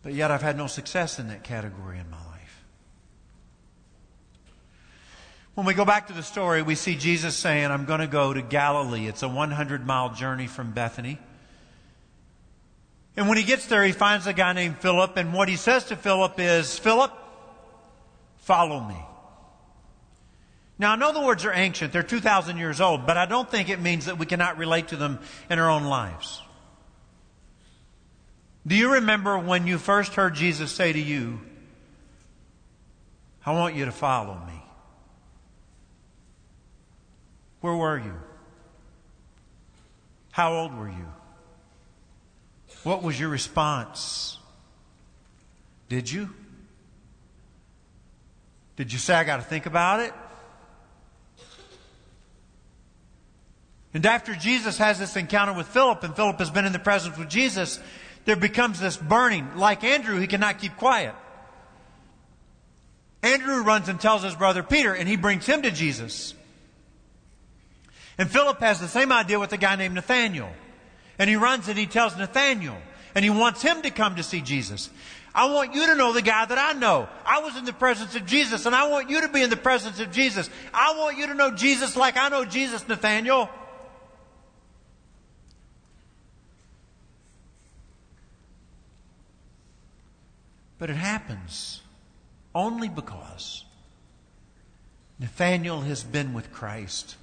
But 0.03 0.13
yet 0.13 0.29
I've 0.29 0.43
had 0.43 0.57
no 0.57 0.67
success 0.67 1.17
in 1.17 1.29
that 1.29 1.43
category 1.43 1.97
in 1.97 2.07
my 2.11 2.17
life. 2.17 2.26
When 5.57 5.65
we 5.65 5.73
go 5.73 5.85
back 5.85 6.05
to 6.05 6.13
the 6.13 6.21
story, 6.21 6.61
we 6.61 6.75
see 6.75 6.93
Jesus 6.93 7.35
saying, 7.35 7.71
I'm 7.71 7.85
going 7.85 8.01
to 8.01 8.05
go 8.05 8.31
to 8.31 8.43
Galilee. 8.43 9.07
It's 9.07 9.23
a 9.23 9.27
100 9.27 9.87
mile 9.87 10.13
journey 10.13 10.45
from 10.45 10.69
Bethany. 10.69 11.17
And 13.15 13.27
when 13.27 13.39
he 13.39 13.43
gets 13.43 13.65
there, 13.65 13.83
he 13.83 13.91
finds 13.91 14.27
a 14.27 14.33
guy 14.33 14.53
named 14.53 14.77
Philip, 14.77 15.17
and 15.17 15.33
what 15.33 15.49
he 15.49 15.55
says 15.55 15.85
to 15.85 15.95
Philip 15.95 16.35
is, 16.37 16.77
Philip, 16.77 17.11
follow 18.35 18.81
me. 18.81 19.03
Now, 20.77 20.91
I 20.91 20.95
know 20.95 21.11
the 21.11 21.25
words 21.25 21.43
are 21.43 21.53
ancient, 21.53 21.91
they're 21.91 22.03
2,000 22.03 22.57
years 22.57 22.79
old, 22.79 23.07
but 23.07 23.17
I 23.17 23.25
don't 23.25 23.49
think 23.49 23.69
it 23.69 23.81
means 23.81 24.05
that 24.05 24.19
we 24.19 24.27
cannot 24.27 24.59
relate 24.59 24.89
to 24.89 24.95
them 24.95 25.17
in 25.49 25.57
our 25.57 25.71
own 25.71 25.85
lives. 25.85 26.39
Do 28.67 28.75
you 28.75 28.93
remember 28.93 29.39
when 29.39 29.65
you 29.65 29.79
first 29.79 30.13
heard 30.13 30.35
Jesus 30.35 30.71
say 30.71 30.93
to 30.93 31.01
you, 31.01 31.41
I 33.43 33.53
want 33.53 33.73
you 33.73 33.85
to 33.85 33.91
follow 33.91 34.35
me? 34.45 34.61
Where 37.61 37.75
were 37.75 37.97
you? 37.97 38.13
How 40.31 40.53
old 40.53 40.77
were 40.77 40.89
you? 40.89 41.07
What 42.83 43.01
was 43.03 43.19
your 43.19 43.29
response? 43.29 44.37
Did 45.89 46.11
you? 46.11 46.29
Did 48.75 48.93
you 48.93 48.99
say, 48.99 49.15
I 49.15 49.23
got 49.23 49.37
to 49.37 49.43
think 49.43 49.65
about 49.65 50.01
it? 50.01 50.13
And 53.93 54.05
after 54.05 54.35
Jesus 54.35 54.77
has 54.77 54.99
this 54.99 55.15
encounter 55.15 55.53
with 55.53 55.67
Philip, 55.67 56.03
and 56.03 56.15
Philip 56.15 56.37
has 56.37 56.51
been 56.51 56.65
in 56.65 56.73
the 56.73 56.79
presence 56.79 57.17
with 57.17 57.29
Jesus, 57.29 57.79
there 58.25 58.35
becomes 58.35 58.79
this 58.79 58.95
burning. 58.95 59.55
Like 59.55 59.83
Andrew, 59.83 60.19
he 60.19 60.27
cannot 60.27 60.59
keep 60.59 60.77
quiet. 60.77 61.15
Andrew 63.23 63.63
runs 63.63 63.89
and 63.89 63.99
tells 63.99 64.21
his 64.21 64.35
brother 64.35 64.61
Peter, 64.61 64.93
and 64.93 65.09
he 65.09 65.15
brings 65.15 65.47
him 65.47 65.63
to 65.63 65.71
Jesus. 65.71 66.35
And 68.17 68.29
Philip 68.29 68.59
has 68.59 68.79
the 68.79 68.87
same 68.87 69.11
idea 69.11 69.39
with 69.39 69.53
a 69.53 69.57
guy 69.57 69.75
named 69.75 69.95
Nathaniel. 69.95 70.49
And 71.19 71.29
he 71.29 71.35
runs 71.35 71.67
and 71.67 71.77
he 71.77 71.85
tells 71.85 72.15
Nathaniel, 72.15 72.77
and 73.15 73.23
he 73.23 73.31
wants 73.31 73.61
him 73.61 73.81
to 73.81 73.89
come 73.89 74.15
to 74.15 74.23
see 74.23 74.41
Jesus. 74.41 74.89
I 75.33 75.51
want 75.51 75.75
you 75.75 75.85
to 75.87 75.95
know 75.95 76.13
the 76.13 76.21
guy 76.21 76.45
that 76.45 76.57
I 76.57 76.73
know. 76.73 77.07
I 77.25 77.39
was 77.39 77.57
in 77.57 77.65
the 77.65 77.73
presence 77.73 78.15
of 78.15 78.25
Jesus, 78.25 78.65
and 78.65 78.75
I 78.75 78.87
want 78.87 79.09
you 79.09 79.21
to 79.21 79.29
be 79.29 79.41
in 79.41 79.49
the 79.49 79.57
presence 79.57 79.99
of 79.99 80.11
Jesus. 80.11 80.49
I 80.73 80.95
want 80.97 81.17
you 81.17 81.27
to 81.27 81.33
know 81.33 81.51
Jesus 81.51 81.95
like 81.95 82.17
I 82.17 82.29
know 82.29 82.45
Jesus, 82.45 82.87
Nathaniel. 82.87 83.49
But 90.79 90.89
it 90.89 90.95
happens 90.95 91.81
only 92.53 92.89
because 92.89 93.63
Nathaniel 95.19 95.81
has 95.81 96.03
been 96.03 96.33
with 96.33 96.51
Christ. 96.51 97.15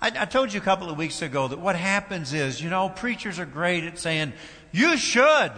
I, 0.00 0.12
I, 0.20 0.24
told 0.26 0.52
you 0.52 0.60
a 0.60 0.62
couple 0.62 0.90
of 0.90 0.98
weeks 0.98 1.22
ago 1.22 1.48
that 1.48 1.58
what 1.58 1.74
happens 1.76 2.32
is, 2.32 2.60
you 2.60 2.68
know, 2.68 2.88
preachers 2.88 3.38
are 3.38 3.46
great 3.46 3.84
at 3.84 3.98
saying, 3.98 4.32
you 4.72 4.96
should. 4.96 5.52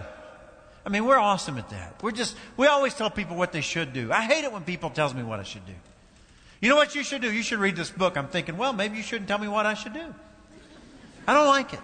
I 0.86 0.90
mean, 0.90 1.04
we're 1.04 1.18
awesome 1.18 1.58
at 1.58 1.68
that. 1.70 2.02
We're 2.02 2.12
just, 2.12 2.36
we 2.56 2.66
always 2.66 2.94
tell 2.94 3.10
people 3.10 3.36
what 3.36 3.52
they 3.52 3.60
should 3.60 3.92
do. 3.92 4.12
I 4.12 4.22
hate 4.22 4.44
it 4.44 4.52
when 4.52 4.62
people 4.62 4.90
tells 4.90 5.12
me 5.12 5.22
what 5.22 5.40
I 5.40 5.42
should 5.42 5.66
do. 5.66 5.74
You 6.60 6.68
know 6.68 6.76
what 6.76 6.94
you 6.94 7.02
should 7.02 7.22
do? 7.22 7.32
You 7.32 7.42
should 7.42 7.58
read 7.58 7.76
this 7.76 7.90
book. 7.90 8.16
I'm 8.16 8.28
thinking, 8.28 8.56
well, 8.56 8.72
maybe 8.72 8.96
you 8.96 9.02
shouldn't 9.02 9.28
tell 9.28 9.38
me 9.38 9.48
what 9.48 9.66
I 9.66 9.74
should 9.74 9.92
do. 9.92 10.14
I 11.26 11.34
don't 11.34 11.46
like 11.46 11.72
it. 11.72 11.80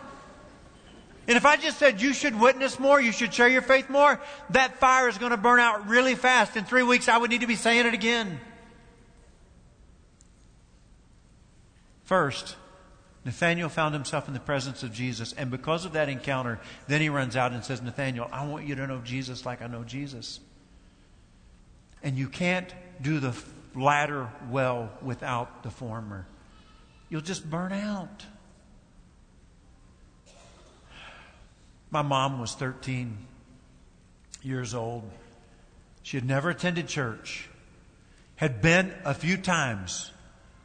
And 1.27 1.37
if 1.37 1.47
I 1.47 1.57
just 1.57 1.79
said 1.79 2.03
you 2.03 2.13
should 2.13 2.39
witness 2.39 2.79
more, 2.79 3.01
you 3.01 3.13
should 3.13 3.33
share 3.33 3.49
your 3.49 3.63
faith 3.63 3.89
more, 3.89 4.21
that 4.51 4.79
fire 4.79 5.09
is 5.09 5.17
going 5.17 5.31
to 5.31 5.37
burn 5.37 5.59
out 5.59 5.89
really 5.89 6.15
fast. 6.15 6.57
In 6.57 6.65
three 6.65 6.83
weeks, 6.83 7.09
I 7.09 7.17
would 7.17 7.31
need 7.31 7.41
to 7.41 7.47
be 7.47 7.57
saying 7.57 7.87
it 7.87 7.95
again. 7.95 8.41
First, 12.05 12.57
Nathanael 13.25 13.71
found 13.71 13.95
himself 13.95 14.29
in 14.29 14.35
the 14.35 14.41
presence 14.41 14.83
of 14.83 14.93
Jesus, 14.93 15.33
and 15.33 15.51
because 15.51 15.85
of 15.85 15.93
that 15.95 16.09
encounter, 16.09 16.61
then 16.87 17.01
he 17.01 17.09
runs 17.09 17.37
out 17.37 17.53
and 17.53 17.65
says, 17.65 17.81
Nathanael, 17.81 18.29
I 18.31 18.47
want 18.47 18.67
you 18.67 18.75
to 18.75 18.87
know 18.87 19.01
Jesus 19.01 19.47
like 19.47 19.63
I 19.63 19.67
know 19.67 19.83
Jesus. 19.83 20.41
And 22.03 22.19
you 22.19 22.29
can't 22.29 22.73
do 23.01 23.19
the 23.19 23.35
latter 23.75 24.31
well 24.51 24.91
without 25.03 25.63
the 25.63 25.71
former. 25.71 26.27
You'll 27.09 27.23
just 27.23 27.49
burn 27.49 27.73
out. 27.73 28.25
My 31.91 32.03
mom 32.03 32.41
was 32.41 32.55
13 32.55 33.17
years 34.43 34.75
old. 34.75 35.09
She 36.03 36.19
had 36.19 36.27
never 36.27 36.51
attended 36.51 36.89
church, 36.89 37.49
had 38.37 38.61
been 38.61 38.93
a 39.05 39.15
few 39.15 39.39
times, 39.39 40.11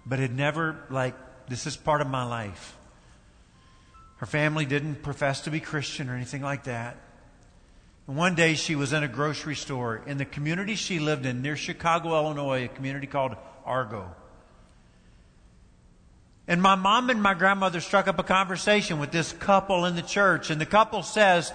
but 0.06 0.20
had 0.20 0.36
never, 0.36 0.84
like, 0.90 1.16
this 1.50 1.68
is 1.68 1.76
part 1.76 2.02
of 2.02 2.08
my 2.08 2.24
life. 2.24 2.78
Her 4.18 4.26
family 4.26 4.66
didn't 4.66 5.02
profess 5.02 5.42
to 5.42 5.52
be 5.52 5.60
Christian 5.60 6.10
or 6.10 6.16
anything 6.16 6.42
like 6.42 6.66
that. 6.66 6.98
And 8.08 8.18
one 8.18 8.36
day 8.36 8.56
she 8.56 8.76
was 8.76 8.92
in 8.92 9.04
a 9.04 9.08
grocery 9.08 9.56
store 9.56 10.02
in 10.06 10.18
the 10.18 10.26
community 10.26 10.76
she 10.76 11.00
lived 11.00 11.26
in 11.26 11.42
near 11.42 11.56
Chicago, 11.56 12.14
Illinois, 12.16 12.66
a 12.66 12.68
community 12.68 13.08
called 13.08 13.36
Argo. 13.66 14.14
And 16.48 16.62
my 16.62 16.74
mom 16.74 17.12
and 17.12 17.22
my 17.22 17.36
grandmother 17.36 17.80
struck 17.80 18.08
up 18.08 18.18
a 18.18 18.24
conversation 18.24 18.98
with 18.98 19.12
this 19.12 19.32
couple 19.34 19.86
in 19.86 19.96
the 19.96 20.02
church. 20.02 20.50
And 20.50 20.60
the 20.60 20.66
couple 20.66 21.04
says 21.04 21.54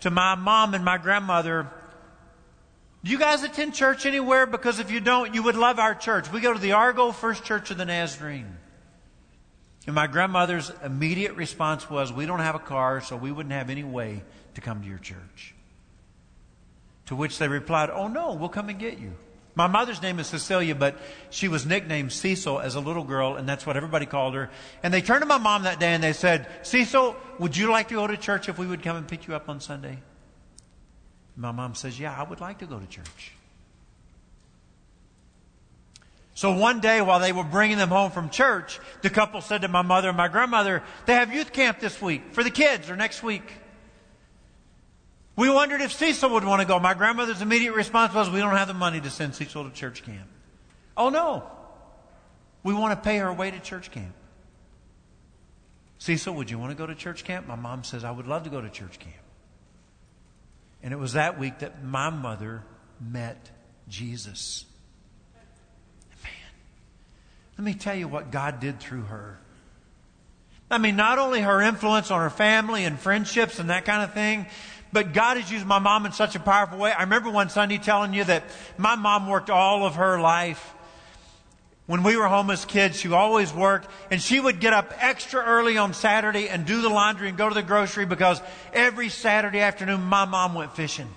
to 0.00 0.10
my 0.10 0.36
mom 0.36 0.72
and 0.72 0.84
my 0.84 0.96
grandmother, 0.96 1.68
Do 3.02 3.10
you 3.10 3.18
guys 3.18 3.42
attend 3.42 3.74
church 3.74 4.06
anywhere? 4.06 4.46
Because 4.46 4.78
if 4.78 4.92
you 4.92 5.00
don't, 5.00 5.34
you 5.34 5.42
would 5.42 5.56
love 5.56 5.80
our 5.80 5.96
church. 5.96 6.30
We 6.30 6.40
go 6.40 6.52
to 6.52 6.60
the 6.60 6.72
Argo 6.72 7.10
First 7.10 7.44
Church 7.44 7.72
of 7.72 7.78
the 7.78 7.84
Nazarene. 7.84 8.56
And 9.86 9.94
my 9.94 10.06
grandmother's 10.06 10.70
immediate 10.84 11.34
response 11.34 11.88
was, 11.88 12.12
We 12.12 12.26
don't 12.26 12.40
have 12.40 12.54
a 12.54 12.60
car, 12.60 13.00
so 13.00 13.16
we 13.16 13.32
wouldn't 13.32 13.52
have 13.52 13.70
any 13.70 13.84
way 13.84 14.22
to 14.54 14.60
come 14.60 14.82
to 14.82 14.88
your 14.88 14.98
church. 14.98 15.54
To 17.06 17.16
which 17.16 17.38
they 17.38 17.48
replied, 17.48 17.90
Oh 17.90 18.08
no, 18.08 18.34
we'll 18.34 18.50
come 18.50 18.68
and 18.68 18.78
get 18.78 18.98
you. 18.98 19.12
My 19.54 19.66
mother's 19.66 20.00
name 20.00 20.20
is 20.20 20.28
Cecilia, 20.28 20.74
but 20.74 20.96
she 21.30 21.48
was 21.48 21.66
nicknamed 21.66 22.12
Cecil 22.12 22.60
as 22.60 22.76
a 22.76 22.80
little 22.80 23.02
girl, 23.02 23.34
and 23.34 23.48
that's 23.48 23.66
what 23.66 23.76
everybody 23.76 24.06
called 24.06 24.34
her. 24.34 24.48
And 24.82 24.94
they 24.94 25.02
turned 25.02 25.22
to 25.22 25.26
my 25.26 25.38
mom 25.38 25.64
that 25.64 25.80
day 25.80 25.92
and 25.92 26.02
they 26.02 26.12
said, 26.12 26.46
Cecil, 26.62 27.16
would 27.38 27.56
you 27.56 27.70
like 27.70 27.88
to 27.88 27.94
go 27.94 28.06
to 28.06 28.16
church 28.16 28.48
if 28.48 28.58
we 28.58 28.66
would 28.66 28.82
come 28.82 28.96
and 28.96 29.08
pick 29.08 29.26
you 29.26 29.34
up 29.34 29.48
on 29.48 29.60
Sunday? 29.60 29.98
My 31.36 31.52
mom 31.52 31.74
says, 31.74 31.98
Yeah, 31.98 32.14
I 32.14 32.22
would 32.22 32.40
like 32.40 32.58
to 32.58 32.66
go 32.66 32.78
to 32.78 32.86
church. 32.86 33.32
So 36.40 36.52
one 36.52 36.80
day 36.80 37.02
while 37.02 37.20
they 37.20 37.32
were 37.32 37.44
bringing 37.44 37.76
them 37.76 37.90
home 37.90 38.12
from 38.12 38.30
church, 38.30 38.80
the 39.02 39.10
couple 39.10 39.42
said 39.42 39.60
to 39.60 39.68
my 39.68 39.82
mother 39.82 40.08
and 40.08 40.16
my 40.16 40.28
grandmother, 40.28 40.82
they 41.04 41.12
have 41.12 41.34
youth 41.34 41.52
camp 41.52 41.80
this 41.80 42.00
week 42.00 42.32
for 42.32 42.42
the 42.42 42.48
kids 42.48 42.88
or 42.88 42.96
next 42.96 43.22
week. 43.22 43.42
We 45.36 45.50
wondered 45.50 45.82
if 45.82 45.92
Cecil 45.92 46.30
would 46.30 46.44
want 46.44 46.62
to 46.62 46.66
go. 46.66 46.80
My 46.80 46.94
grandmother's 46.94 47.42
immediate 47.42 47.74
response 47.74 48.14
was, 48.14 48.30
we 48.30 48.38
don't 48.38 48.56
have 48.56 48.68
the 48.68 48.72
money 48.72 49.02
to 49.02 49.10
send 49.10 49.34
Cecil 49.34 49.64
to 49.64 49.70
church 49.70 50.02
camp. 50.02 50.30
Oh 50.96 51.10
no. 51.10 51.44
We 52.62 52.72
want 52.72 52.98
to 52.98 53.04
pay 53.04 53.18
her 53.18 53.30
way 53.30 53.50
to 53.50 53.60
church 53.60 53.90
camp. 53.90 54.14
Cecil, 55.98 56.32
would 56.32 56.50
you 56.50 56.58
want 56.58 56.70
to 56.70 56.74
go 56.74 56.86
to 56.86 56.94
church 56.94 57.22
camp? 57.22 57.48
My 57.48 57.56
mom 57.56 57.84
says, 57.84 58.02
I 58.02 58.10
would 58.10 58.26
love 58.26 58.44
to 58.44 58.50
go 58.50 58.62
to 58.62 58.70
church 58.70 58.98
camp. 58.98 59.14
And 60.82 60.94
it 60.94 60.98
was 60.98 61.12
that 61.12 61.38
week 61.38 61.58
that 61.58 61.84
my 61.84 62.08
mother 62.08 62.62
met 62.98 63.50
Jesus. 63.90 64.64
Let 67.60 67.64
me 67.64 67.74
tell 67.74 67.94
you 67.94 68.08
what 68.08 68.30
God 68.30 68.58
did 68.58 68.80
through 68.80 69.02
her. 69.02 69.38
I 70.70 70.78
mean, 70.78 70.96
not 70.96 71.18
only 71.18 71.42
her 71.42 71.60
influence 71.60 72.10
on 72.10 72.22
her 72.22 72.30
family 72.30 72.86
and 72.86 72.98
friendships 72.98 73.58
and 73.58 73.68
that 73.68 73.84
kind 73.84 74.02
of 74.02 74.14
thing, 74.14 74.46
but 74.94 75.12
God 75.12 75.36
has 75.36 75.52
used 75.52 75.66
my 75.66 75.78
mom 75.78 76.06
in 76.06 76.12
such 76.12 76.34
a 76.34 76.40
powerful 76.40 76.78
way. 76.78 76.90
I 76.90 77.02
remember 77.02 77.28
one 77.28 77.50
Sunday 77.50 77.76
telling 77.76 78.14
you 78.14 78.24
that 78.24 78.44
my 78.78 78.94
mom 78.94 79.28
worked 79.28 79.50
all 79.50 79.84
of 79.84 79.96
her 79.96 80.18
life. 80.18 80.72
When 81.84 82.02
we 82.02 82.16
were 82.16 82.28
home 82.28 82.48
as 82.48 82.64
kids, 82.64 82.98
she 82.98 83.12
always 83.12 83.52
worked, 83.52 83.90
and 84.10 84.22
she 84.22 84.40
would 84.40 84.58
get 84.58 84.72
up 84.72 84.94
extra 84.96 85.44
early 85.44 85.76
on 85.76 85.92
Saturday 85.92 86.48
and 86.48 86.64
do 86.64 86.80
the 86.80 86.88
laundry 86.88 87.28
and 87.28 87.36
go 87.36 87.50
to 87.50 87.54
the 87.54 87.62
grocery 87.62 88.06
because 88.06 88.40
every 88.72 89.10
Saturday 89.10 89.60
afternoon 89.60 90.00
my 90.00 90.24
mom 90.24 90.54
went 90.54 90.74
fishing. 90.74 91.10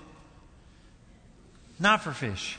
Not 1.80 2.04
for 2.04 2.12
fish. 2.12 2.58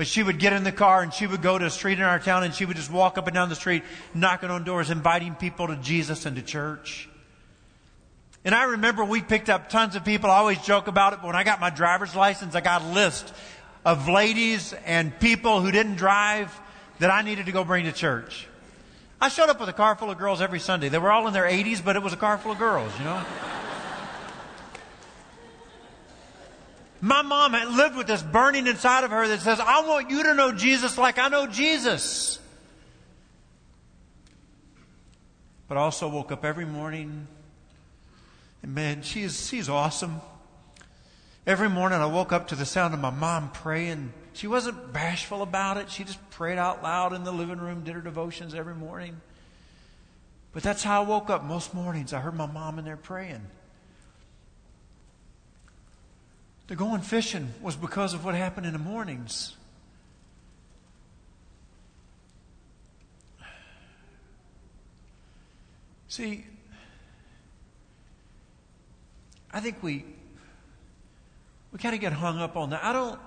But 0.00 0.06
she 0.06 0.22
would 0.22 0.38
get 0.38 0.54
in 0.54 0.64
the 0.64 0.72
car 0.72 1.02
and 1.02 1.12
she 1.12 1.26
would 1.26 1.42
go 1.42 1.58
to 1.58 1.66
a 1.66 1.70
street 1.70 1.98
in 1.98 2.04
our 2.06 2.18
town 2.18 2.42
and 2.42 2.54
she 2.54 2.64
would 2.64 2.78
just 2.78 2.90
walk 2.90 3.18
up 3.18 3.26
and 3.26 3.34
down 3.34 3.50
the 3.50 3.54
street, 3.54 3.82
knocking 4.14 4.48
on 4.48 4.64
doors, 4.64 4.88
inviting 4.88 5.34
people 5.34 5.66
to 5.66 5.76
Jesus 5.76 6.24
and 6.24 6.36
to 6.36 6.42
church. 6.42 7.06
And 8.42 8.54
I 8.54 8.62
remember 8.62 9.04
we 9.04 9.20
picked 9.20 9.50
up 9.50 9.68
tons 9.68 9.96
of 9.96 10.04
people. 10.06 10.30
I 10.30 10.38
always 10.38 10.58
joke 10.62 10.86
about 10.86 11.12
it, 11.12 11.18
but 11.20 11.26
when 11.26 11.36
I 11.36 11.44
got 11.44 11.60
my 11.60 11.68
driver's 11.68 12.16
license, 12.16 12.54
I 12.54 12.62
got 12.62 12.80
a 12.80 12.86
list 12.86 13.30
of 13.84 14.08
ladies 14.08 14.72
and 14.86 15.20
people 15.20 15.60
who 15.60 15.70
didn't 15.70 15.96
drive 15.96 16.58
that 16.98 17.10
I 17.10 17.20
needed 17.20 17.44
to 17.44 17.52
go 17.52 17.62
bring 17.62 17.84
to 17.84 17.92
church. 17.92 18.48
I 19.20 19.28
showed 19.28 19.50
up 19.50 19.60
with 19.60 19.68
a 19.68 19.74
car 19.74 19.96
full 19.96 20.10
of 20.10 20.16
girls 20.16 20.40
every 20.40 20.60
Sunday. 20.60 20.88
They 20.88 20.96
were 20.96 21.12
all 21.12 21.26
in 21.26 21.34
their 21.34 21.44
80s, 21.44 21.84
but 21.84 21.94
it 21.94 22.02
was 22.02 22.14
a 22.14 22.16
car 22.16 22.38
full 22.38 22.52
of 22.52 22.58
girls, 22.58 22.90
you 22.98 23.04
know? 23.04 23.22
My 27.00 27.22
mom 27.22 27.52
had 27.52 27.68
lived 27.68 27.96
with 27.96 28.06
this 28.06 28.22
burning 28.22 28.66
inside 28.66 29.04
of 29.04 29.10
her 29.10 29.26
that 29.26 29.40
says, 29.40 29.58
I 29.58 29.86
want 29.86 30.10
you 30.10 30.22
to 30.24 30.34
know 30.34 30.52
Jesus 30.52 30.98
like 30.98 31.18
I 31.18 31.28
know 31.28 31.46
Jesus. 31.46 32.38
But 35.66 35.78
I 35.78 35.80
also 35.80 36.08
woke 36.08 36.30
up 36.30 36.44
every 36.44 36.66
morning 36.66 37.26
and 38.62 38.74
man, 38.74 39.02
she's, 39.02 39.48
she's 39.48 39.68
awesome. 39.68 40.20
Every 41.46 41.68
morning 41.68 41.98
I 41.98 42.06
woke 42.06 42.32
up 42.32 42.48
to 42.48 42.54
the 42.54 42.66
sound 42.66 42.92
of 42.92 43.00
my 43.00 43.10
mom 43.10 43.50
praying. 43.50 44.12
She 44.34 44.46
wasn't 44.46 44.92
bashful 44.92 45.42
about 45.42 45.78
it. 45.78 45.90
She 45.90 46.04
just 46.04 46.30
prayed 46.30 46.58
out 46.58 46.82
loud 46.82 47.12
in 47.12 47.24
the 47.24 47.32
living 47.32 47.58
room, 47.58 47.82
did 47.82 47.94
her 47.94 48.00
devotions 48.00 48.54
every 48.54 48.74
morning. 48.74 49.20
But 50.52 50.62
that's 50.62 50.82
how 50.82 51.02
I 51.02 51.06
woke 51.06 51.30
up 51.30 51.44
most 51.44 51.72
mornings. 51.72 52.12
I 52.12 52.20
heard 52.20 52.34
my 52.34 52.46
mom 52.46 52.78
in 52.78 52.84
there 52.84 52.96
praying. 52.96 53.46
The 56.70 56.76
going 56.76 57.00
fishing 57.00 57.52
was 57.60 57.74
because 57.74 58.14
of 58.14 58.24
what 58.24 58.36
happened 58.36 58.64
in 58.64 58.72
the 58.72 58.78
mornings. 58.78 59.56
See, 66.06 66.46
I 69.52 69.58
think 69.58 69.82
we 69.82 70.04
we 71.72 71.80
kind 71.80 71.92
of 71.92 72.00
get 72.00 72.12
hung 72.12 72.38
up 72.38 72.56
on 72.56 72.70
that. 72.70 72.84
I 72.84 72.92
don't 72.92 73.18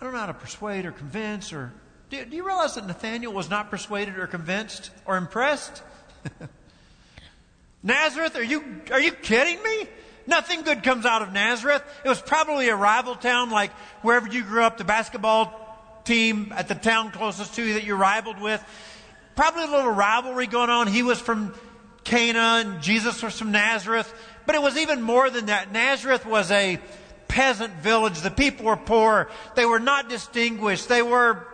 I 0.00 0.04
don't 0.04 0.12
know 0.12 0.18
how 0.18 0.26
to 0.26 0.34
persuade 0.34 0.86
or 0.86 0.90
convince 0.90 1.52
or 1.52 1.72
do, 2.10 2.24
do 2.24 2.34
you 2.34 2.44
realize 2.44 2.74
that 2.74 2.84
Nathaniel 2.84 3.32
was 3.32 3.48
not 3.48 3.70
persuaded 3.70 4.18
or 4.18 4.26
convinced 4.26 4.90
or 5.04 5.16
impressed? 5.16 5.84
Nazareth, 7.84 8.34
are 8.34 8.42
you 8.42 8.82
are 8.90 9.00
you 9.00 9.12
kidding 9.12 9.62
me? 9.62 9.88
Nothing 10.26 10.62
good 10.62 10.82
comes 10.82 11.06
out 11.06 11.22
of 11.22 11.32
Nazareth. 11.32 11.82
It 12.04 12.08
was 12.08 12.20
probably 12.20 12.68
a 12.68 12.76
rival 12.76 13.14
town 13.14 13.50
like 13.50 13.72
wherever 14.02 14.26
you 14.26 14.42
grew 14.42 14.62
up, 14.62 14.78
the 14.78 14.84
basketball 14.84 15.62
team 16.04 16.52
at 16.56 16.68
the 16.68 16.74
town 16.74 17.10
closest 17.12 17.54
to 17.54 17.64
you 17.64 17.74
that 17.74 17.84
you 17.84 17.94
rivaled 17.94 18.40
with. 18.40 18.64
Probably 19.34 19.64
a 19.64 19.70
little 19.70 19.90
rivalry 19.90 20.46
going 20.46 20.70
on. 20.70 20.86
He 20.86 21.02
was 21.02 21.20
from 21.20 21.54
Cana 22.04 22.64
and 22.64 22.82
Jesus 22.82 23.22
was 23.22 23.38
from 23.38 23.52
Nazareth. 23.52 24.12
But 24.46 24.54
it 24.54 24.62
was 24.62 24.76
even 24.76 25.02
more 25.02 25.28
than 25.28 25.46
that. 25.46 25.72
Nazareth 25.72 26.24
was 26.24 26.50
a 26.50 26.80
peasant 27.28 27.74
village. 27.74 28.20
The 28.20 28.30
people 28.30 28.66
were 28.66 28.76
poor. 28.76 29.28
They 29.56 29.66
were 29.66 29.80
not 29.80 30.08
distinguished. 30.08 30.88
They 30.88 31.02
were, 31.02 31.46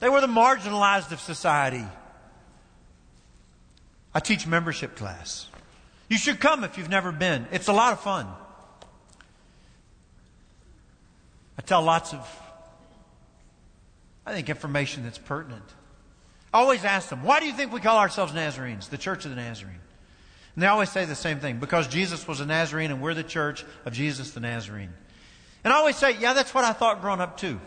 they 0.00 0.08
were 0.08 0.20
the 0.20 0.26
marginalized 0.26 1.12
of 1.12 1.20
society. 1.20 1.84
I 4.14 4.20
teach 4.20 4.46
membership 4.46 4.96
class. 4.96 5.49
You 6.10 6.18
should 6.18 6.40
come 6.40 6.64
if 6.64 6.76
you've 6.76 6.90
never 6.90 7.12
been. 7.12 7.46
It's 7.52 7.68
a 7.68 7.72
lot 7.72 7.92
of 7.92 8.00
fun. 8.00 8.26
I 11.56 11.62
tell 11.62 11.82
lots 11.82 12.12
of, 12.12 12.26
I 14.26 14.34
think, 14.34 14.50
information 14.50 15.04
that's 15.04 15.18
pertinent. 15.18 15.62
I 16.52 16.58
always 16.58 16.84
ask 16.84 17.08
them, 17.08 17.22
why 17.22 17.38
do 17.38 17.46
you 17.46 17.52
think 17.52 17.72
we 17.72 17.80
call 17.80 17.96
ourselves 17.96 18.34
Nazarenes, 18.34 18.88
the 18.88 18.98
Church 18.98 19.24
of 19.24 19.30
the 19.30 19.36
Nazarene? 19.36 19.78
And 20.56 20.62
they 20.64 20.66
always 20.66 20.90
say 20.90 21.04
the 21.04 21.14
same 21.14 21.38
thing 21.38 21.60
because 21.60 21.86
Jesus 21.86 22.26
was 22.26 22.40
a 22.40 22.46
Nazarene 22.46 22.90
and 22.90 23.00
we're 23.00 23.14
the 23.14 23.22
church 23.22 23.64
of 23.84 23.92
Jesus 23.92 24.32
the 24.32 24.40
Nazarene. 24.40 24.92
And 25.62 25.72
I 25.72 25.76
always 25.76 25.94
say, 25.94 26.18
yeah, 26.18 26.32
that's 26.32 26.52
what 26.52 26.64
I 26.64 26.72
thought 26.72 27.00
growing 27.00 27.20
up 27.20 27.36
too. 27.36 27.60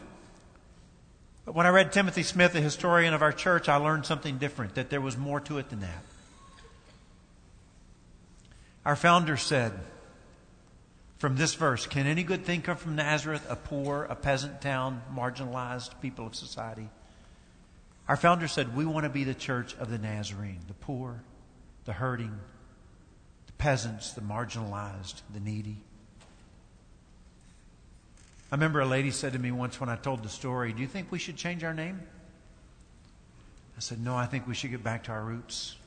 But 1.45 1.55
when 1.55 1.65
I 1.65 1.69
read 1.69 1.93
Timothy 1.93 2.23
Smith, 2.23 2.51
the 2.51 2.59
historian 2.59 3.13
of 3.13 3.21
our 3.21 3.31
church, 3.31 3.69
I 3.69 3.77
learned 3.77 4.05
something 4.05 4.37
different, 4.37 4.75
that 4.75 4.89
there 4.89 5.01
was 5.01 5.17
more 5.17 5.39
to 5.41 5.59
it 5.59 5.69
than 5.69 5.79
that. 5.79 6.03
Our 8.85 8.95
founder 8.95 9.37
said 9.37 9.73
from 11.17 11.35
this 11.37 11.53
verse 11.55 11.87
Can 11.87 12.05
any 12.05 12.23
good 12.23 12.45
thing 12.45 12.61
come 12.61 12.77
from 12.77 12.95
Nazareth, 12.95 13.45
a 13.49 13.55
poor, 13.55 14.03
a 14.03 14.15
peasant 14.15 14.61
town, 14.61 15.01
marginalized 15.13 16.01
people 16.01 16.27
of 16.27 16.35
society? 16.35 16.89
Our 18.07 18.17
founder 18.17 18.47
said, 18.47 18.75
We 18.75 18.85
want 18.85 19.05
to 19.05 19.09
be 19.09 19.23
the 19.23 19.33
church 19.33 19.75
of 19.77 19.89
the 19.89 19.97
Nazarene, 19.97 20.59
the 20.67 20.73
poor, 20.73 21.21
the 21.85 21.93
hurting, 21.93 22.37
the 23.47 23.53
peasants, 23.53 24.11
the 24.11 24.21
marginalized, 24.21 25.21
the 25.33 25.39
needy. 25.39 25.77
I 28.51 28.55
remember 28.55 28.81
a 28.81 28.85
lady 28.85 29.09
said 29.09 29.33
to 29.33 29.39
me 29.39 29.51
once 29.51 29.79
when 29.79 29.89
I 29.89 29.95
told 29.95 30.23
the 30.23 30.29
story, 30.29 30.73
Do 30.73 30.81
you 30.81 30.87
think 30.87 31.11
we 31.11 31.19
should 31.19 31.37
change 31.37 31.63
our 31.63 31.73
name? 31.73 32.01
I 33.77 33.79
said, 33.79 34.03
No, 34.03 34.15
I 34.15 34.25
think 34.25 34.45
we 34.45 34.53
should 34.53 34.71
get 34.71 34.83
back 34.83 35.05
to 35.05 35.11
our 35.11 35.23
roots. 35.23 35.77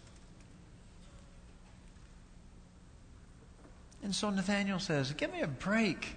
And 4.06 4.14
so 4.14 4.30
Nathaniel 4.30 4.78
says, 4.78 5.10
Give 5.14 5.32
me 5.32 5.40
a 5.40 5.48
break. 5.48 6.14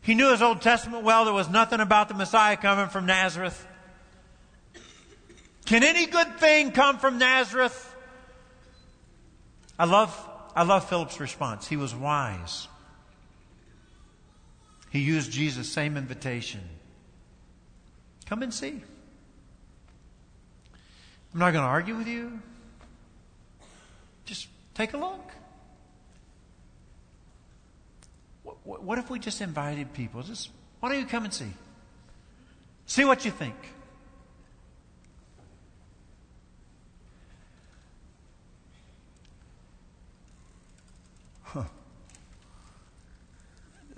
He 0.00 0.14
knew 0.14 0.30
his 0.30 0.40
Old 0.40 0.62
Testament 0.62 1.04
well. 1.04 1.26
There 1.26 1.34
was 1.34 1.50
nothing 1.50 1.80
about 1.80 2.08
the 2.08 2.14
Messiah 2.14 2.56
coming 2.56 2.88
from 2.88 3.04
Nazareth. 3.04 3.66
Can 5.66 5.84
any 5.84 6.06
good 6.06 6.38
thing 6.38 6.72
come 6.72 6.96
from 6.96 7.18
Nazareth? 7.18 7.94
I 9.78 9.84
love, 9.84 10.18
I 10.56 10.62
love 10.62 10.88
Philip's 10.88 11.20
response. 11.20 11.68
He 11.68 11.76
was 11.76 11.94
wise. 11.94 12.68
He 14.88 15.00
used 15.00 15.30
Jesus' 15.30 15.70
same 15.70 15.98
invitation. 15.98 16.62
Come 18.24 18.42
and 18.42 18.54
see. 18.54 18.80
I'm 21.34 21.40
not 21.40 21.52
going 21.52 21.64
to 21.64 21.68
argue 21.68 21.96
with 21.98 22.08
you. 22.08 22.40
Just 24.24 24.48
take 24.72 24.94
a 24.94 24.96
look. 24.96 25.32
What, 28.68 28.98
if 28.98 29.08
we 29.08 29.18
just 29.18 29.40
invited 29.40 29.94
people? 29.94 30.22
Just, 30.22 30.50
why 30.80 30.90
don't 30.90 31.00
you 31.00 31.06
come 31.06 31.24
and 31.24 31.32
see? 31.32 31.52
See 32.84 33.04
what 33.04 33.24
you 33.24 33.30
think. 33.30 33.54
Huh 41.42 41.64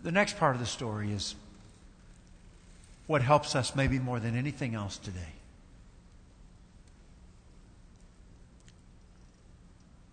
the 0.02 0.12
next 0.12 0.38
part 0.38 0.54
of 0.54 0.60
the 0.60 0.66
story 0.66 1.12
is 1.12 1.34
what 3.06 3.22
helps 3.22 3.56
us 3.56 3.74
maybe 3.74 3.98
more 3.98 4.20
than 4.20 4.36
anything 4.36 4.74
else 4.74 4.96
today. 4.96 5.34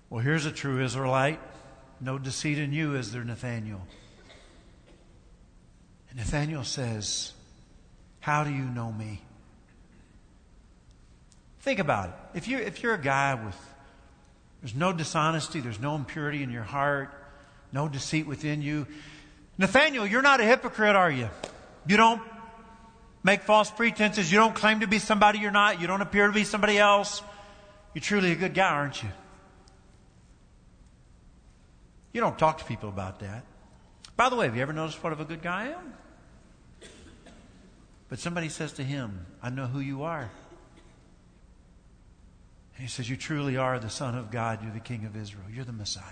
Well, 0.10 0.22
here's 0.22 0.46
a 0.46 0.52
true 0.52 0.84
Israelite. 0.84 1.40
No 2.00 2.18
deceit 2.18 2.58
in 2.58 2.74
you, 2.74 2.96
is 2.96 3.12
there, 3.12 3.24
Nathaniel? 3.24 3.86
And 6.18 6.26
Nathaniel 6.26 6.64
says, 6.64 7.32
How 8.20 8.44
do 8.44 8.50
you 8.50 8.64
know 8.64 8.92
me? 8.92 9.22
Think 11.60 11.80
about 11.80 12.10
it. 12.10 12.16
If 12.38 12.48
you're, 12.48 12.60
if 12.60 12.82
you're 12.82 12.96
a 12.96 13.02
guy 13.02 13.36
with, 13.36 13.56
there's 14.62 14.74
no 14.74 14.92
dishonesty, 14.92 15.60
there's 15.60 15.80
no 15.80 15.96
impurity 15.96 16.42
in 16.42 16.50
your 16.50 16.64
heart, 16.64 17.14
no 17.72 17.88
deceit 17.88 18.26
within 18.26 18.64
you, 18.64 18.88
Nathaniel, 19.60 20.06
you're 20.06 20.22
not 20.24 20.40
a 20.40 20.44
hypocrite, 20.44 20.96
are 20.96 21.10
you? 21.10 21.30
You 21.88 21.98
don't 21.98 22.22
make 23.24 23.42
false 23.42 23.70
pretenses. 23.70 24.32
You 24.32 24.40
don't 24.40 24.56
claim 24.56 24.80
to 24.80 24.88
be 24.88 25.00
somebody 25.00 25.40
you're 25.40 25.52
not. 25.52 25.82
You 25.82 25.88
don't 25.88 26.02
appear 26.02 26.28
to 26.28 26.34
be 26.34 26.44
somebody 26.44 26.78
else. 26.78 27.22
You're 27.94 28.04
truly 28.04 28.32
a 28.32 28.36
good 28.36 28.54
guy, 28.54 28.70
aren't 28.70 29.02
you? 29.02 29.10
You 32.14 32.22
don't 32.22 32.38
talk 32.38 32.60
to 32.60 32.66
people 32.66 32.90
about 32.90 33.20
that. 33.20 33.44
By 34.16 34.30
the 34.30 34.36
way, 34.36 34.46
have 34.46 34.56
you 34.56 34.62
ever 34.62 34.74
noticed 34.74 35.04
what 35.04 35.14
of 35.14 35.20
a 35.20 35.26
good 35.26 35.42
guy 35.42 35.66
I 35.66 35.68
am? 35.70 35.94
But 38.10 38.20
somebody 38.20 38.50
says 38.50 38.74
to 38.74 38.84
him, 38.84 39.26
I 39.42 39.50
know 39.50 39.66
who 39.66 39.80
you 39.80 40.04
are. 40.04 40.30
And 42.76 42.82
he 42.82 42.88
says, 42.88 43.10
You 43.10 43.18
truly 43.18 43.58
are 43.58 43.80
the 43.80 43.90
Son 43.90 44.16
of 44.16 44.32
God. 44.32 44.64
You're 44.64 44.72
the 44.72 44.80
King 44.80 45.06
of 45.06 45.16
Israel. 45.16 45.46
You're 45.52 45.66
the 45.66 45.74
Messiah. 45.74 46.04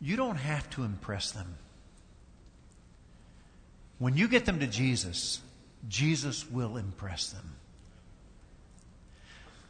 You 0.00 0.16
don't 0.16 0.36
have 0.36 0.68
to 0.70 0.84
impress 0.84 1.32
them. 1.32 1.56
When 3.98 4.16
you 4.16 4.28
get 4.28 4.44
them 4.44 4.60
to 4.60 4.66
Jesus, 4.66 5.40
Jesus 5.88 6.48
will 6.50 6.76
impress 6.76 7.30
them. 7.30 7.56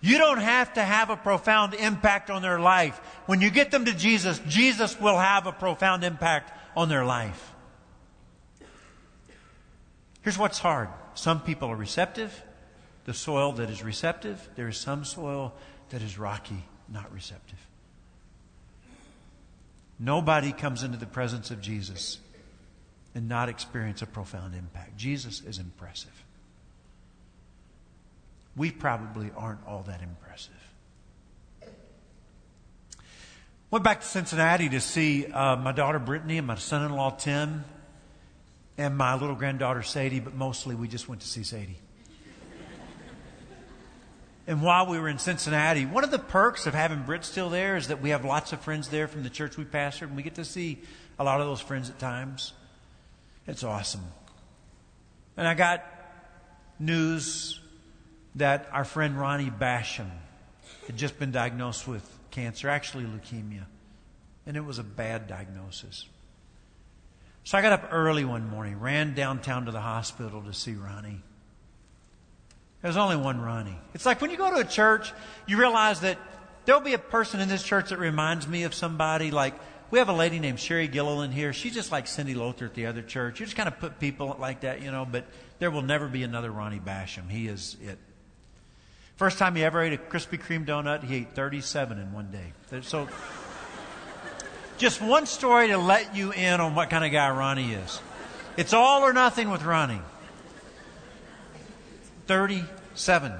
You 0.00 0.18
don't 0.18 0.38
have 0.38 0.74
to 0.74 0.82
have 0.82 1.10
a 1.10 1.16
profound 1.16 1.74
impact 1.74 2.28
on 2.28 2.42
their 2.42 2.60
life. 2.60 3.00
When 3.26 3.40
you 3.40 3.50
get 3.50 3.70
them 3.70 3.86
to 3.86 3.94
Jesus, 3.94 4.40
Jesus 4.46 5.00
will 5.00 5.18
have 5.18 5.46
a 5.46 5.52
profound 5.52 6.04
impact 6.04 6.52
on 6.76 6.88
their 6.88 7.04
life. 7.04 7.54
Here's 10.26 10.36
what's 10.36 10.58
hard 10.58 10.88
some 11.14 11.40
people 11.40 11.70
are 11.70 11.76
receptive, 11.76 12.42
the 13.04 13.14
soil 13.14 13.52
that 13.52 13.70
is 13.70 13.84
receptive. 13.84 14.48
There 14.56 14.66
is 14.66 14.76
some 14.76 15.04
soil 15.04 15.54
that 15.90 16.02
is 16.02 16.18
rocky, 16.18 16.64
not 16.88 17.14
receptive. 17.14 17.64
Nobody 20.00 20.50
comes 20.50 20.82
into 20.82 20.98
the 20.98 21.06
presence 21.06 21.52
of 21.52 21.60
Jesus 21.60 22.18
and 23.14 23.28
not 23.28 23.48
experience 23.48 24.02
a 24.02 24.06
profound 24.06 24.56
impact. 24.56 24.96
Jesus 24.96 25.42
is 25.42 25.60
impressive. 25.60 26.24
We 28.56 28.72
probably 28.72 29.30
aren't 29.36 29.64
all 29.64 29.84
that 29.84 30.02
impressive. 30.02 30.54
Went 33.70 33.84
back 33.84 34.00
to 34.00 34.06
Cincinnati 34.08 34.70
to 34.70 34.80
see 34.80 35.26
uh, 35.26 35.54
my 35.54 35.70
daughter 35.70 36.00
Brittany 36.00 36.38
and 36.38 36.48
my 36.48 36.56
son 36.56 36.84
in 36.84 36.96
law 36.96 37.10
Tim 37.10 37.64
and 38.78 38.96
my 38.96 39.14
little 39.14 39.34
granddaughter 39.34 39.82
Sadie, 39.82 40.20
but 40.20 40.34
mostly 40.34 40.74
we 40.74 40.88
just 40.88 41.08
went 41.08 41.20
to 41.22 41.26
see 41.26 41.42
Sadie. 41.42 41.78
And 44.48 44.62
while 44.62 44.86
we 44.86 45.00
were 45.00 45.08
in 45.08 45.18
Cincinnati, 45.18 45.86
one 45.86 46.04
of 46.04 46.12
the 46.12 46.20
perks 46.20 46.66
of 46.66 46.74
having 46.74 47.02
Britt 47.02 47.24
still 47.24 47.50
there 47.50 47.76
is 47.76 47.88
that 47.88 48.00
we 48.00 48.10
have 48.10 48.24
lots 48.24 48.52
of 48.52 48.60
friends 48.60 48.88
there 48.88 49.08
from 49.08 49.24
the 49.24 49.30
church 49.30 49.56
we 49.56 49.64
pastored, 49.64 50.02
and 50.02 50.16
we 50.16 50.22
get 50.22 50.36
to 50.36 50.44
see 50.44 50.78
a 51.18 51.24
lot 51.24 51.40
of 51.40 51.48
those 51.48 51.60
friends 51.60 51.90
at 51.90 51.98
times. 51.98 52.52
It's 53.48 53.64
awesome. 53.64 54.04
And 55.36 55.48
I 55.48 55.54
got 55.54 55.84
news 56.78 57.60
that 58.36 58.68
our 58.70 58.84
friend 58.84 59.18
Ronnie 59.18 59.50
Basham 59.50 60.10
had 60.86 60.96
just 60.96 61.18
been 61.18 61.32
diagnosed 61.32 61.88
with 61.88 62.08
cancer, 62.30 62.68
actually 62.68 63.04
leukemia. 63.04 63.64
And 64.46 64.56
it 64.56 64.64
was 64.64 64.78
a 64.78 64.84
bad 64.84 65.26
diagnosis. 65.26 66.06
So 67.46 67.56
I 67.56 67.62
got 67.62 67.70
up 67.70 67.90
early 67.92 68.24
one 68.24 68.50
morning, 68.50 68.80
ran 68.80 69.14
downtown 69.14 69.66
to 69.66 69.70
the 69.70 69.80
hospital 69.80 70.42
to 70.42 70.52
see 70.52 70.74
Ronnie. 70.74 71.22
There's 72.82 72.96
only 72.96 73.14
one 73.14 73.40
Ronnie. 73.40 73.78
It's 73.94 74.04
like 74.04 74.20
when 74.20 74.32
you 74.32 74.36
go 74.36 74.50
to 74.50 74.56
a 74.56 74.64
church, 74.64 75.12
you 75.46 75.56
realize 75.56 76.00
that 76.00 76.18
there'll 76.64 76.80
be 76.80 76.94
a 76.94 76.98
person 76.98 77.38
in 77.38 77.48
this 77.48 77.62
church 77.62 77.90
that 77.90 78.00
reminds 78.00 78.48
me 78.48 78.64
of 78.64 78.74
somebody. 78.74 79.30
Like, 79.30 79.54
we 79.92 80.00
have 80.00 80.08
a 80.08 80.12
lady 80.12 80.40
named 80.40 80.58
Sherry 80.58 80.88
Gilliland 80.88 81.32
here. 81.32 81.52
She's 81.52 81.72
just 81.72 81.92
like 81.92 82.08
Cindy 82.08 82.34
Lothar 82.34 82.64
at 82.64 82.74
the 82.74 82.86
other 82.86 83.00
church. 83.00 83.38
You 83.38 83.46
just 83.46 83.56
kind 83.56 83.68
of 83.68 83.78
put 83.78 84.00
people 84.00 84.36
like 84.40 84.62
that, 84.62 84.82
you 84.82 84.90
know, 84.90 85.06
but 85.08 85.24
there 85.60 85.70
will 85.70 85.82
never 85.82 86.08
be 86.08 86.24
another 86.24 86.50
Ronnie 86.50 86.80
Basham. 86.80 87.30
He 87.30 87.46
is 87.46 87.76
it. 87.80 87.98
First 89.14 89.38
time 89.38 89.54
he 89.54 89.62
ever 89.62 89.80
ate 89.80 89.92
a 89.92 89.98
Krispy 89.98 90.42
Kreme 90.42 90.66
donut, 90.66 91.04
he 91.04 91.18
ate 91.18 91.36
37 91.36 91.96
in 91.96 92.12
one 92.12 92.32
day. 92.32 92.80
So, 92.82 93.06
just 94.78 95.00
one 95.00 95.26
story 95.26 95.68
to 95.68 95.78
let 95.78 96.14
you 96.14 96.32
in 96.32 96.60
on 96.60 96.74
what 96.74 96.90
kind 96.90 97.04
of 97.04 97.12
guy 97.12 97.30
Ronnie 97.30 97.72
is. 97.72 98.00
It's 98.56 98.72
all 98.72 99.02
or 99.02 99.12
nothing 99.12 99.50
with 99.50 99.62
Ronnie. 99.62 100.00
37. 102.26 103.32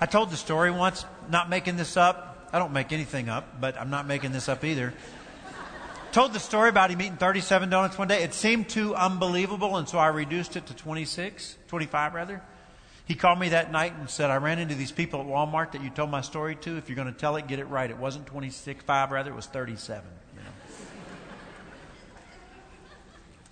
I 0.00 0.06
told 0.06 0.30
the 0.30 0.36
story 0.36 0.70
once, 0.70 1.04
not 1.30 1.48
making 1.48 1.76
this 1.76 1.96
up. 1.96 2.48
I 2.52 2.58
don't 2.58 2.72
make 2.72 2.92
anything 2.92 3.28
up, 3.28 3.60
but 3.60 3.78
I'm 3.78 3.90
not 3.90 4.06
making 4.06 4.32
this 4.32 4.48
up 4.48 4.64
either. 4.64 4.94
told 6.12 6.32
the 6.32 6.40
story 6.40 6.68
about 6.68 6.90
him 6.90 7.00
eating 7.00 7.16
37 7.16 7.68
donuts 7.68 7.98
one 7.98 8.08
day. 8.08 8.22
It 8.22 8.32
seemed 8.32 8.68
too 8.68 8.94
unbelievable, 8.94 9.76
and 9.76 9.88
so 9.88 9.98
I 9.98 10.08
reduced 10.08 10.56
it 10.56 10.66
to 10.66 10.74
26, 10.74 11.56
25 11.68 12.14
rather. 12.14 12.42
He 13.06 13.14
called 13.14 13.38
me 13.38 13.50
that 13.50 13.70
night 13.70 13.94
and 13.94 14.10
said, 14.10 14.30
I 14.30 14.36
ran 14.36 14.58
into 14.58 14.74
these 14.74 14.90
people 14.90 15.20
at 15.20 15.26
Walmart 15.26 15.72
that 15.72 15.82
you 15.82 15.90
told 15.90 16.10
my 16.10 16.22
story 16.22 16.56
to. 16.56 16.76
If 16.76 16.88
you're 16.88 16.96
going 16.96 17.12
to 17.12 17.18
tell 17.18 17.36
it, 17.36 17.46
get 17.46 17.60
it 17.60 17.66
right. 17.66 17.88
It 17.88 17.98
wasn't 17.98 18.26
26, 18.26 18.84
5 18.84 19.10
rather, 19.12 19.30
it 19.30 19.36
was 19.36 19.46
37. 19.46 20.04
You 20.34 20.40
know. 20.40 20.48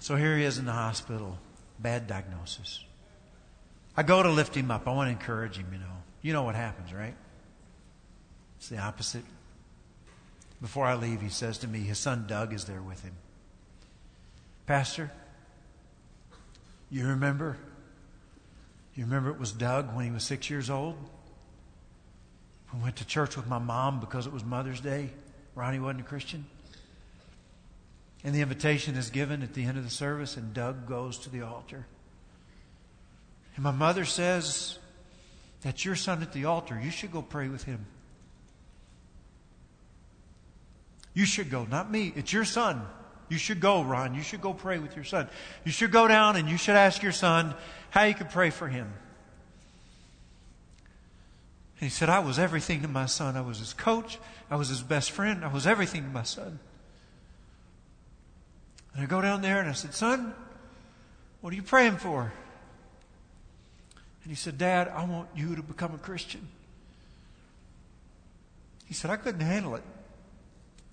So 0.04 0.16
here 0.16 0.36
he 0.36 0.44
is 0.44 0.58
in 0.58 0.66
the 0.66 0.72
hospital. 0.72 1.38
Bad 1.78 2.06
diagnosis. 2.06 2.84
I 3.96 4.02
go 4.02 4.22
to 4.22 4.30
lift 4.30 4.54
him 4.54 4.70
up. 4.70 4.86
I 4.86 4.92
want 4.92 5.06
to 5.08 5.12
encourage 5.12 5.56
him, 5.56 5.66
you 5.72 5.78
know. 5.78 5.96
You 6.20 6.34
know 6.34 6.42
what 6.42 6.54
happens, 6.54 6.92
right? 6.92 7.14
It's 8.58 8.68
the 8.68 8.76
opposite. 8.76 9.24
Before 10.60 10.84
I 10.84 10.94
leave, 10.94 11.22
he 11.22 11.30
says 11.30 11.56
to 11.56 11.66
me, 11.66 11.78
his 11.78 11.96
son 11.96 12.26
Doug 12.28 12.52
is 12.52 12.66
there 12.66 12.82
with 12.82 13.02
him. 13.02 13.14
Pastor, 14.66 15.10
you 16.90 17.06
remember? 17.06 17.56
You 18.94 19.04
remember 19.04 19.30
it 19.30 19.40
was 19.40 19.52
Doug 19.52 19.96
when 19.96 20.04
he 20.04 20.10
was 20.10 20.22
six 20.22 20.50
years 20.50 20.68
old? 20.68 20.96
We 22.74 22.80
went 22.82 22.96
to 22.96 23.06
church 23.06 23.38
with 23.38 23.46
my 23.46 23.58
mom 23.58 24.00
because 24.00 24.26
it 24.26 24.34
was 24.34 24.44
Mother's 24.44 24.82
Day. 24.82 25.12
Ronnie 25.54 25.80
wasn't 25.80 26.00
a 26.00 26.04
Christian. 26.04 26.44
And 28.24 28.34
the 28.34 28.40
invitation 28.40 28.96
is 28.96 29.10
given 29.10 29.42
at 29.42 29.52
the 29.52 29.64
end 29.64 29.76
of 29.76 29.84
the 29.84 29.90
service, 29.90 30.36
and 30.38 30.54
Doug 30.54 30.88
goes 30.88 31.18
to 31.20 31.30
the 31.30 31.42
altar. 31.42 31.86
And 33.54 33.62
my 33.62 33.70
mother 33.70 34.06
says, 34.06 34.78
That's 35.60 35.84
your 35.84 35.94
son 35.94 36.22
at 36.22 36.32
the 36.32 36.46
altar. 36.46 36.80
You 36.82 36.90
should 36.90 37.12
go 37.12 37.20
pray 37.22 37.48
with 37.48 37.64
him. 37.64 37.86
You 41.12 41.26
should 41.26 41.50
go, 41.50 41.64
not 41.64 41.90
me. 41.90 42.12
It's 42.16 42.32
your 42.32 42.44
son. 42.44 42.84
You 43.28 43.38
should 43.38 43.60
go, 43.60 43.82
Ron. 43.82 44.14
You 44.14 44.22
should 44.22 44.40
go 44.40 44.52
pray 44.52 44.78
with 44.78 44.96
your 44.96 45.04
son. 45.04 45.28
You 45.64 45.70
should 45.70 45.92
go 45.92 46.08
down 46.08 46.36
and 46.36 46.48
you 46.48 46.56
should 46.56 46.74
ask 46.74 47.02
your 47.02 47.12
son 47.12 47.54
how 47.90 48.02
you 48.02 48.14
could 48.14 48.30
pray 48.30 48.50
for 48.50 48.68
him. 48.68 48.92
And 51.80 51.88
he 51.88 51.88
said, 51.88 52.08
I 52.08 52.18
was 52.18 52.38
everything 52.38 52.82
to 52.82 52.88
my 52.88 53.06
son. 53.06 53.36
I 53.36 53.42
was 53.42 53.58
his 53.58 53.74
coach. 53.74 54.18
I 54.50 54.56
was 54.56 54.68
his 54.68 54.82
best 54.82 55.12
friend. 55.12 55.44
I 55.44 55.52
was 55.52 55.66
everything 55.66 56.02
to 56.02 56.10
my 56.10 56.22
son. 56.24 56.58
And 58.94 59.02
I 59.02 59.06
go 59.06 59.20
down 59.20 59.42
there 59.42 59.60
and 59.60 59.68
I 59.68 59.72
said, 59.72 59.94
Son, 59.94 60.34
what 61.40 61.52
are 61.52 61.56
you 61.56 61.62
praying 61.62 61.96
for? 61.96 62.32
And 64.22 64.30
he 64.30 64.36
said, 64.36 64.56
Dad, 64.56 64.88
I 64.88 65.04
want 65.04 65.28
you 65.34 65.56
to 65.56 65.62
become 65.62 65.94
a 65.94 65.98
Christian. 65.98 66.48
He 68.86 68.94
said, 68.94 69.10
I 69.10 69.16
couldn't 69.16 69.40
handle 69.40 69.74
it. 69.74 69.82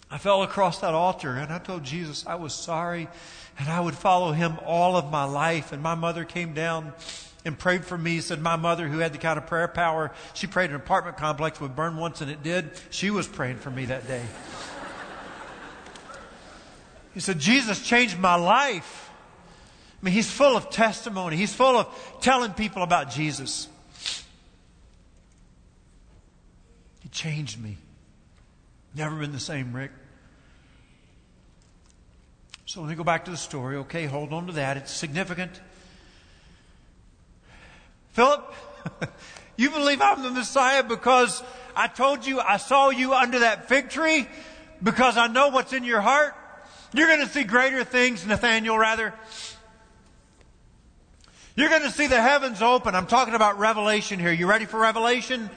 I 0.10 0.18
fell 0.18 0.44
across 0.44 0.80
that 0.80 0.94
altar 0.94 1.36
and 1.36 1.54
I 1.54 1.60
told 1.60 1.86
Jesus 1.86 2.26
I 2.28 2.36
was 2.36 2.54
sorry 2.54 3.08
and 3.58 3.70
I 3.70 3.80
would 3.80 3.96
follow 3.96 4.34
him 4.34 4.58
all 4.66 4.98
of 4.98 5.10
my 5.10 5.24
life. 5.24 5.72
And 5.72 5.82
my 5.82 5.96
mother 5.96 6.26
came 6.26 6.54
down 6.54 6.94
and 7.46 7.58
prayed 7.58 7.86
for 7.86 7.98
me. 7.98 8.20
Said 8.20 8.42
my 8.42 8.58
mother, 8.58 8.90
who 8.90 9.00
had 9.00 9.14
the 9.14 9.18
kind 9.18 9.38
of 9.38 9.48
prayer 9.48 9.70
power, 9.70 10.12
she 10.34 10.48
prayed 10.48 10.70
an 10.70 10.76
apartment 10.76 11.16
complex 11.16 11.62
would 11.62 11.76
burn 11.76 11.96
once 11.96 12.20
and 12.20 12.30
it 12.30 12.44
did. 12.44 12.72
She 12.90 13.10
was 13.10 13.28
praying 13.28 13.58
for 13.58 13.72
me 13.72 13.86
that 13.86 14.06
day. 14.08 14.24
He 17.14 17.20
said, 17.20 17.40
Jesus 17.40 17.82
changed 17.82 18.18
my 18.18 18.36
life. 18.36 19.10
I 20.02 20.06
mean, 20.06 20.14
he's 20.14 20.32
full 20.32 20.58
of 20.58 20.70
testimony. 20.70 21.36
He's 21.36 21.54
full 21.54 21.78
of 21.78 22.18
telling 22.22 22.54
people 22.54 22.82
about 22.82 23.12
Jesus. 23.12 23.68
He 27.02 27.10
changed 27.10 27.62
me. 27.62 27.78
Never 28.96 29.16
been 29.16 29.32
the 29.32 29.40
same, 29.40 29.74
Rick. 29.74 29.92
So 32.66 32.82
let 32.82 32.90
me 32.90 32.96
go 32.96 33.04
back 33.04 33.26
to 33.26 33.32
the 33.32 33.38
story. 33.38 33.78
Okay, 33.78 34.06
hold 34.06 34.34
on 34.34 34.48
to 34.48 34.54
that. 34.54 34.78
It's 34.78 34.92
significant. 34.92 35.60
Philip, 38.14 38.54
you 39.58 39.70
believe 39.70 40.02
I'm 40.02 40.24
the 40.24 40.32
Messiah 40.32 40.84
because 40.84 41.44
I 41.76 41.88
told 41.88 42.26
you 42.26 42.40
I 42.40 42.58
saw 42.58 42.90
you 42.90 43.14
under 43.14 43.40
that 43.40 43.70
fig 43.70 43.90
tree 43.90 44.28
because 44.82 45.18
I 45.18 45.28
know 45.28 45.50
what's 45.50 45.74
in 45.74 45.84
your 45.84 46.02
heart? 46.02 46.34
You're 46.94 47.08
going 47.08 47.22
to 47.22 47.30
see 47.30 47.44
greater 47.44 47.84
things, 47.84 48.26
Nathaniel, 48.26 48.78
rather. 48.78 49.14
You're 51.56 51.70
going 51.70 51.84
to 51.84 51.92
see 51.92 52.08
the 52.08 52.22
heavens 52.22 52.62
open. 52.62 52.96
I'm 52.96 53.08
talking 53.08 53.34
about 53.34 53.60
revelation 53.60 54.20
here. 54.20 54.32
You 54.32 54.48
ready 54.48 54.66
for 54.66 54.80
revelation? 54.80 55.50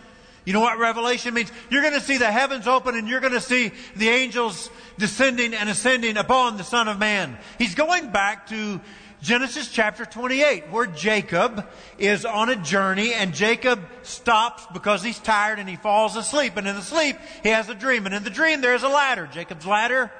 You 0.44 0.52
know 0.52 0.60
what 0.60 0.78
revelation 0.78 1.34
means? 1.34 1.50
You're 1.70 1.82
going 1.82 1.94
to 1.94 2.00
see 2.00 2.18
the 2.18 2.30
heavens 2.30 2.66
open 2.66 2.94
and 2.96 3.08
you're 3.08 3.20
going 3.20 3.32
to 3.32 3.40
see 3.40 3.72
the 3.96 4.08
angels 4.08 4.70
descending 4.98 5.54
and 5.54 5.68
ascending 5.68 6.16
upon 6.16 6.56
the 6.56 6.64
Son 6.64 6.86
of 6.86 6.98
Man. 6.98 7.38
He's 7.58 7.74
going 7.74 8.10
back 8.10 8.48
to 8.48 8.80
Genesis 9.22 9.70
chapter 9.70 10.04
28, 10.04 10.68
where 10.70 10.86
Jacob 10.86 11.66
is 11.96 12.26
on 12.26 12.50
a 12.50 12.56
journey 12.56 13.14
and 13.14 13.32
Jacob 13.32 13.80
stops 14.02 14.66
because 14.74 15.02
he's 15.02 15.18
tired 15.18 15.58
and 15.58 15.68
he 15.68 15.76
falls 15.76 16.14
asleep. 16.14 16.58
And 16.58 16.68
in 16.68 16.76
the 16.76 16.82
sleep, 16.82 17.16
he 17.42 17.48
has 17.48 17.70
a 17.70 17.74
dream. 17.74 18.04
And 18.04 18.14
in 18.14 18.22
the 18.22 18.30
dream, 18.30 18.60
there's 18.60 18.82
a 18.82 18.88
ladder. 18.88 19.26
Jacob's 19.26 19.66
ladder. 19.66 20.12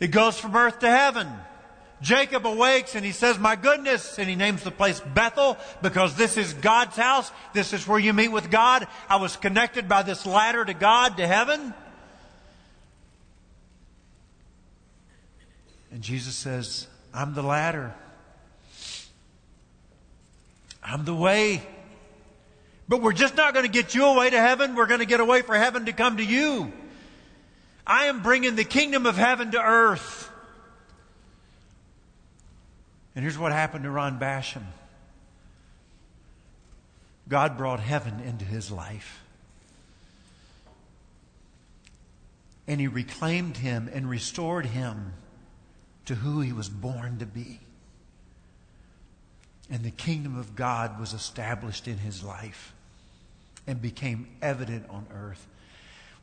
It 0.00 0.08
goes 0.08 0.38
from 0.38 0.56
earth 0.56 0.80
to 0.80 0.90
heaven. 0.90 1.28
Jacob 2.00 2.46
awakes 2.46 2.94
and 2.94 3.04
he 3.04 3.12
says, 3.12 3.38
My 3.38 3.56
goodness. 3.56 4.18
And 4.18 4.28
he 4.28 4.34
names 4.34 4.62
the 4.62 4.70
place 4.70 5.00
Bethel 5.00 5.58
because 5.82 6.16
this 6.16 6.36
is 6.38 6.54
God's 6.54 6.96
house. 6.96 7.30
This 7.52 7.72
is 7.74 7.86
where 7.86 7.98
you 7.98 8.14
meet 8.14 8.28
with 8.28 8.50
God. 8.50 8.88
I 9.08 9.16
was 9.16 9.36
connected 9.36 9.88
by 9.88 10.02
this 10.02 10.24
ladder 10.24 10.64
to 10.64 10.74
God, 10.74 11.18
to 11.18 11.26
heaven. 11.26 11.74
And 15.92 16.02
Jesus 16.02 16.34
says, 16.34 16.86
I'm 17.12 17.34
the 17.34 17.42
ladder. 17.42 17.94
I'm 20.82 21.04
the 21.04 21.14
way. 21.14 21.62
But 22.88 23.02
we're 23.02 23.12
just 23.12 23.36
not 23.36 23.52
going 23.52 23.66
to 23.66 23.70
get 23.70 23.94
you 23.94 24.06
away 24.06 24.30
to 24.30 24.40
heaven. 24.40 24.74
We're 24.74 24.86
going 24.86 25.00
to 25.00 25.06
get 25.06 25.20
away 25.20 25.42
for 25.42 25.54
heaven 25.54 25.86
to 25.86 25.92
come 25.92 26.16
to 26.16 26.24
you. 26.24 26.72
I 27.90 28.04
am 28.04 28.22
bringing 28.22 28.54
the 28.54 28.62
kingdom 28.62 29.04
of 29.04 29.16
heaven 29.16 29.50
to 29.50 29.60
earth. 29.60 30.30
And 33.16 33.24
here's 33.24 33.36
what 33.36 33.50
happened 33.50 33.82
to 33.82 33.90
Ron 33.90 34.20
Basham 34.20 34.62
God 37.28 37.58
brought 37.58 37.80
heaven 37.80 38.20
into 38.20 38.44
his 38.44 38.70
life. 38.70 39.24
And 42.68 42.80
he 42.80 42.86
reclaimed 42.86 43.56
him 43.56 43.90
and 43.92 44.08
restored 44.08 44.66
him 44.66 45.14
to 46.04 46.14
who 46.14 46.42
he 46.42 46.52
was 46.52 46.68
born 46.68 47.18
to 47.18 47.26
be. 47.26 47.58
And 49.68 49.82
the 49.82 49.90
kingdom 49.90 50.38
of 50.38 50.54
God 50.54 51.00
was 51.00 51.12
established 51.12 51.88
in 51.88 51.98
his 51.98 52.22
life 52.22 52.72
and 53.66 53.82
became 53.82 54.28
evident 54.40 54.86
on 54.88 55.06
earth. 55.12 55.44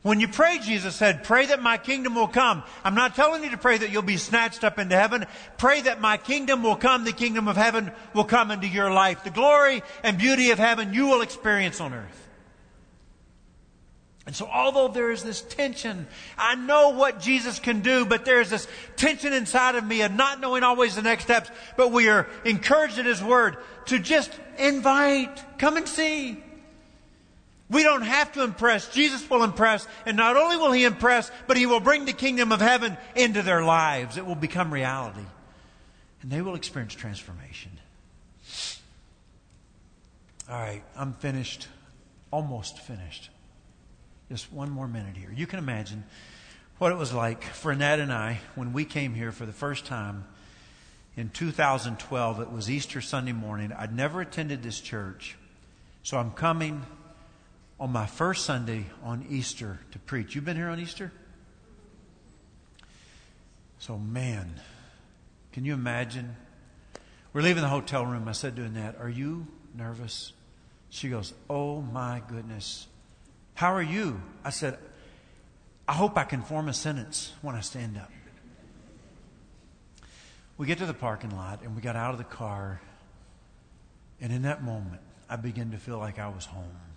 When 0.08 0.20
you 0.20 0.28
pray, 0.28 0.58
Jesus 0.58 0.96
said, 0.96 1.22
pray 1.22 1.44
that 1.44 1.60
my 1.60 1.76
kingdom 1.76 2.14
will 2.14 2.28
come. 2.28 2.62
I'm 2.82 2.94
not 2.94 3.14
telling 3.14 3.44
you 3.44 3.50
to 3.50 3.58
pray 3.58 3.76
that 3.76 3.90
you'll 3.90 4.00
be 4.00 4.16
snatched 4.16 4.64
up 4.64 4.78
into 4.78 4.96
heaven. 4.96 5.26
Pray 5.58 5.82
that 5.82 6.00
my 6.00 6.16
kingdom 6.16 6.62
will 6.62 6.76
come. 6.76 7.04
The 7.04 7.12
kingdom 7.12 7.46
of 7.46 7.58
heaven 7.58 7.92
will 8.14 8.24
come 8.24 8.50
into 8.50 8.66
your 8.66 8.90
life. 8.90 9.22
The 9.22 9.28
glory 9.28 9.82
and 10.02 10.16
beauty 10.16 10.50
of 10.50 10.58
heaven 10.58 10.94
you 10.94 11.08
will 11.08 11.20
experience 11.20 11.78
on 11.78 11.92
earth. 11.92 12.26
And 14.24 14.34
so, 14.34 14.46
although 14.46 14.88
there 14.88 15.10
is 15.10 15.22
this 15.22 15.42
tension, 15.42 16.06
I 16.38 16.54
know 16.54 16.88
what 16.88 17.20
Jesus 17.20 17.58
can 17.58 17.80
do, 17.80 18.06
but 18.06 18.24
there's 18.24 18.48
this 18.48 18.66
tension 18.96 19.34
inside 19.34 19.74
of 19.74 19.84
me 19.84 20.00
of 20.00 20.12
not 20.12 20.40
knowing 20.40 20.62
always 20.62 20.96
the 20.96 21.02
next 21.02 21.24
steps. 21.24 21.50
But 21.76 21.92
we 21.92 22.08
are 22.08 22.26
encouraged 22.46 22.96
in 22.96 23.04
His 23.04 23.22
Word 23.22 23.58
to 23.86 23.98
just 23.98 24.32
invite, 24.56 25.44
come 25.58 25.76
and 25.76 25.86
see. 25.86 26.42
We 27.70 27.82
don't 27.82 28.02
have 28.02 28.32
to 28.32 28.44
impress. 28.44 28.88
Jesus 28.88 29.28
will 29.28 29.44
impress. 29.44 29.86
And 30.06 30.16
not 30.16 30.36
only 30.36 30.56
will 30.56 30.72
He 30.72 30.84
impress, 30.84 31.30
but 31.46 31.56
He 31.56 31.66
will 31.66 31.80
bring 31.80 32.04
the 32.04 32.12
kingdom 32.12 32.50
of 32.52 32.60
heaven 32.60 32.96
into 33.14 33.42
their 33.42 33.62
lives. 33.62 34.16
It 34.16 34.24
will 34.24 34.34
become 34.34 34.72
reality. 34.72 35.26
And 36.22 36.30
they 36.30 36.40
will 36.40 36.54
experience 36.54 36.94
transformation. 36.94 37.72
All 40.50 40.58
right, 40.58 40.82
I'm 40.96 41.12
finished. 41.12 41.68
Almost 42.30 42.78
finished. 42.78 43.30
Just 44.30 44.52
one 44.52 44.70
more 44.70 44.88
minute 44.88 45.16
here. 45.16 45.32
You 45.34 45.46
can 45.46 45.58
imagine 45.58 46.04
what 46.78 46.92
it 46.92 46.96
was 46.96 47.12
like 47.12 47.44
for 47.44 47.72
Annette 47.72 48.00
and 48.00 48.12
I 48.12 48.40
when 48.54 48.72
we 48.72 48.84
came 48.84 49.14
here 49.14 49.32
for 49.32 49.44
the 49.44 49.52
first 49.52 49.84
time 49.84 50.24
in 51.16 51.28
2012. 51.28 52.40
It 52.40 52.50
was 52.50 52.70
Easter 52.70 53.00
Sunday 53.00 53.32
morning. 53.32 53.72
I'd 53.72 53.94
never 53.94 54.20
attended 54.20 54.62
this 54.62 54.80
church. 54.80 55.36
So 56.02 56.16
I'm 56.16 56.30
coming 56.30 56.84
on 57.80 57.92
my 57.92 58.06
first 58.06 58.44
Sunday 58.44 58.86
on 59.02 59.24
Easter 59.28 59.78
to 59.92 59.98
preach. 59.98 60.34
You've 60.34 60.44
been 60.44 60.56
here 60.56 60.68
on 60.68 60.80
Easter? 60.80 61.12
So, 63.78 63.96
man, 63.96 64.60
can 65.52 65.64
you 65.64 65.74
imagine? 65.74 66.36
We're 67.32 67.42
leaving 67.42 67.62
the 67.62 67.68
hotel 67.68 68.04
room. 68.04 68.26
I 68.26 68.32
said 68.32 68.56
to 68.56 68.64
Annette, 68.64 68.96
Are 69.00 69.08
you 69.08 69.46
nervous? 69.76 70.32
She 70.90 71.08
goes, 71.08 71.32
Oh 71.48 71.80
my 71.80 72.22
goodness. 72.26 72.88
How 73.54 73.74
are 73.74 73.82
you? 73.82 74.20
I 74.44 74.50
said, 74.50 74.78
I 75.86 75.92
hope 75.92 76.18
I 76.18 76.24
can 76.24 76.42
form 76.42 76.68
a 76.68 76.74
sentence 76.74 77.32
when 77.42 77.54
I 77.54 77.60
stand 77.60 77.96
up. 77.96 78.10
We 80.56 80.66
get 80.66 80.78
to 80.78 80.86
the 80.86 80.94
parking 80.94 81.30
lot 81.30 81.62
and 81.62 81.76
we 81.76 81.82
got 81.82 81.94
out 81.94 82.10
of 82.10 82.18
the 82.18 82.24
car. 82.24 82.80
And 84.20 84.32
in 84.32 84.42
that 84.42 84.64
moment, 84.64 85.00
I 85.30 85.36
began 85.36 85.70
to 85.70 85.76
feel 85.76 85.98
like 85.98 86.18
I 86.18 86.28
was 86.28 86.46
home 86.46 86.87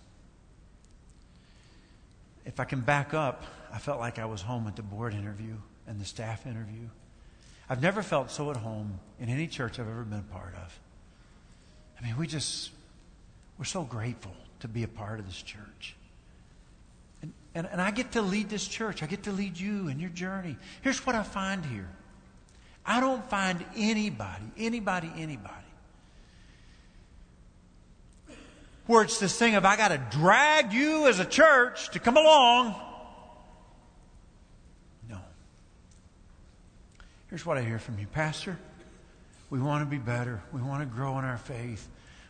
if 2.45 2.60
I 2.60 2.65
can 2.65 2.82
back 2.82 3.13
up, 3.13 3.43
I 3.71 3.77
felt 3.77 3.99
like 3.99 4.19
I 4.19 4.25
was 4.25 4.41
home 4.41 4.67
at 4.67 4.75
the 4.75 4.82
board 4.82 5.13
interview 5.13 5.56
and 5.88 5.99
the 5.99 6.06
staff 6.06 6.45
interview. 6.45 6.88
I've 7.69 7.82
never 7.82 8.04
felt 8.04 8.32
so 8.32 8.51
at 8.51 8.58
home 8.58 8.99
in 9.19 9.30
any 9.30 9.47
church 9.47 9.80
I've 9.80 9.88
ever 9.88 10.04
been 10.04 10.19
a 10.19 10.34
part 10.34 10.54
of. 10.56 10.80
I 11.99 12.06
mean, 12.06 12.17
we 12.17 12.27
just, 12.27 12.71
we're 13.58 13.65
so 13.65 13.84
grateful 13.84 14.34
to 14.60 14.67
be 14.67 14.84
a 14.84 14.88
part 14.88 15.19
of 15.19 15.25
this 15.25 15.41
church. 15.41 15.95
And, 17.21 17.34
and, 17.56 17.67
and 17.71 17.82
I 17.82 17.91
get 17.91 18.13
to 18.13 18.21
lead 18.21 18.49
this 18.49 18.67
church. 18.67 19.04
I 19.04 19.06
get 19.06 19.23
to 19.23 19.32
lead 19.32 19.60
you 19.60 19.88
in 19.88 19.99
your 19.99 20.10
journey. 20.10 20.58
Here's 20.82 21.06
what 21.06 21.15
I 21.15 21.23
find 21.23 21.65
here 21.65 21.89
I 22.86 22.99
don't 22.99 23.23
find 23.30 23.63
anybody, 23.75 24.51
anybody, 24.58 25.12
anybody, 25.15 25.70
where 28.91 29.04
it's 29.04 29.19
this 29.19 29.38
thing 29.38 29.56
of 29.56 29.65
I 29.65 29.77
got 29.77 29.88
to 29.88 30.17
drag 30.17 30.73
you 30.73 31.08
as 31.08 31.19
a 31.19 31.25
church 31.25 31.89
to 31.91 31.99
come 31.99 32.17
along. 32.17 32.75
No. 35.10 35.17
Here's 37.30 37.45
what 37.45 37.58
I 37.58 37.62
hear 37.62 37.80
from 37.80 37.97
you, 37.97 38.08
Pastor. 38.08 38.58
We 39.49 39.60
want 39.60 39.84
to 39.84 39.89
be 39.89 39.97
better. 39.97 40.43
We 40.54 40.62
want 40.62 40.82
to 40.82 40.86
grow 40.86 41.17
in 41.19 41.25
our 41.25 41.38
faith. 41.38 41.88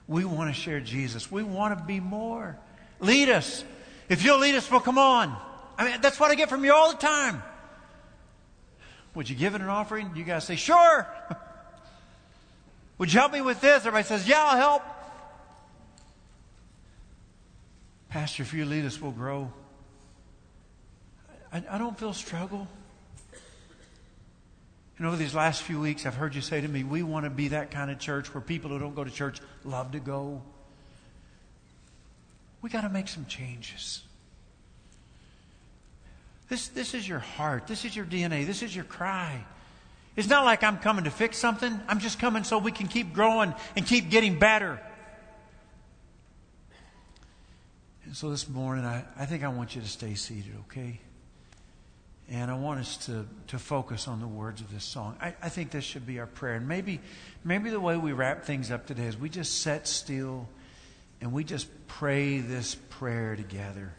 We 0.08 0.24
want 0.24 0.54
to 0.54 0.60
share 0.60 0.80
Jesus. 0.80 1.32
We 1.32 1.44
want 1.44 1.78
to 1.78 1.84
be 1.84 2.00
more. 2.00 2.58
Lead 3.00 3.30
us. 3.30 3.64
If 4.08 4.24
you'll 4.24 4.40
lead 4.40 4.56
us, 4.56 4.70
we'll 4.70 4.82
come 4.82 4.98
on. 4.98 5.36
I 5.78 5.90
mean, 5.90 6.02
that's 6.02 6.20
what 6.20 6.32
I 6.32 6.36
get 6.36 6.50
from 6.50 6.64
you 6.64 6.74
all 6.74 6.92
the 6.92 6.98
time. 6.98 7.42
Would 9.16 9.30
you 9.30 9.36
give 9.36 9.56
it 9.56 9.62
an 9.62 9.68
offering? 9.68 10.12
You 10.16 10.24
guys 10.24 10.46
say, 10.46 10.56
sure. 10.56 11.08
Would 12.98 13.12
you 13.12 13.20
help 13.20 13.34
me 13.34 13.42
with 13.42 13.62
this? 13.62 13.80
Everybody 13.80 14.08
says, 14.08 14.28
yeah, 14.28 14.44
I'll 14.44 14.58
help. 14.58 14.84
Pastor, 18.12 18.44
if 18.44 18.54
you 18.54 18.66
lead 18.66 18.84
us, 18.84 19.02
we'll 19.02 19.12
grow. 19.12 19.50
I, 21.54 21.64
I 21.70 21.78
don't 21.78 21.98
feel 21.98 22.12
struggle. 22.12 22.68
And 24.98 25.08
over 25.08 25.16
these 25.16 25.34
last 25.34 25.64
few 25.64 25.80
weeks, 25.80 26.06
I've 26.06 26.16
heard 26.16 26.36
you 26.36 26.42
say 26.42 26.60
to 26.60 26.68
me, 26.68 26.84
we 26.84 27.04
want 27.04 27.24
to 27.24 27.30
be 27.30 27.48
that 27.48 27.72
kind 27.72 27.90
of 27.90 28.00
church 28.00 28.34
where 28.34 28.42
people 28.42 28.70
who 28.70 28.80
don't 28.80 28.96
go 28.96 29.06
to 29.06 29.10
church 29.10 29.40
love 29.64 29.94
to 29.94 30.00
go. 30.02 30.42
We 32.62 32.70
got 32.70 32.82
to 32.82 32.90
make 32.90 33.08
some 33.08 33.26
changes. 33.28 34.02
This, 36.50 36.68
this 36.68 36.94
is 36.94 37.08
your 37.08 37.20
heart. 37.20 37.66
This 37.66 37.86
is 37.86 37.96
your 37.96 38.06
DNA. 38.06 38.46
This 38.46 38.62
is 38.62 38.76
your 38.76 38.84
cry. 38.84 39.42
It's 40.18 40.28
not 40.28 40.44
like 40.44 40.64
I'm 40.64 40.80
coming 40.80 41.06
to 41.06 41.12
fix 41.12 41.38
something. 41.38 41.80
I'm 41.88 42.00
just 42.00 42.20
coming 42.20 42.44
so 42.44 42.58
we 42.58 42.74
can 42.74 42.90
keep 42.90 43.14
growing 43.14 43.54
and 43.78 43.88
keep 43.88 44.10
getting 44.10 44.38
better. 44.38 44.82
And 48.12 48.18
so 48.18 48.30
this 48.30 48.50
morning, 48.50 48.84
I, 48.84 49.06
I 49.18 49.26
think 49.26 49.42
I 49.42 49.48
want 49.48 49.74
you 49.74 49.82
to 49.82 49.88
stay 49.88 50.16
seated, 50.16 50.52
okay? 50.68 51.00
And 52.30 52.52
I 52.52 52.56
want 52.56 52.82
us 52.82 52.98
to, 53.06 53.26
to 53.48 53.58
focus 53.58 54.06
on 54.06 54.20
the 54.20 54.28
words 54.28 54.60
of 54.60 54.70
this 54.70 54.84
song. 54.84 55.16
I, 55.22 55.34
I 55.42 55.48
think 55.48 55.72
this 55.72 55.86
should 55.86 56.06
be 56.06 56.20
our 56.20 56.26
prayer. 56.26 56.56
And 56.56 56.68
maybe, 56.68 57.00
maybe 57.46 57.70
the 57.70 57.80
way 57.80 57.96
we 57.96 58.12
wrap 58.12 58.44
things 58.44 58.70
up 58.70 58.86
today 58.86 59.06
is 59.06 59.18
we 59.18 59.30
just 59.30 59.62
set 59.62 59.88
still 59.88 60.50
and 61.22 61.32
we 61.32 61.46
just 61.46 61.70
pray 61.88 62.40
this 62.40 62.76
prayer 62.76 63.38
together. 63.38 63.94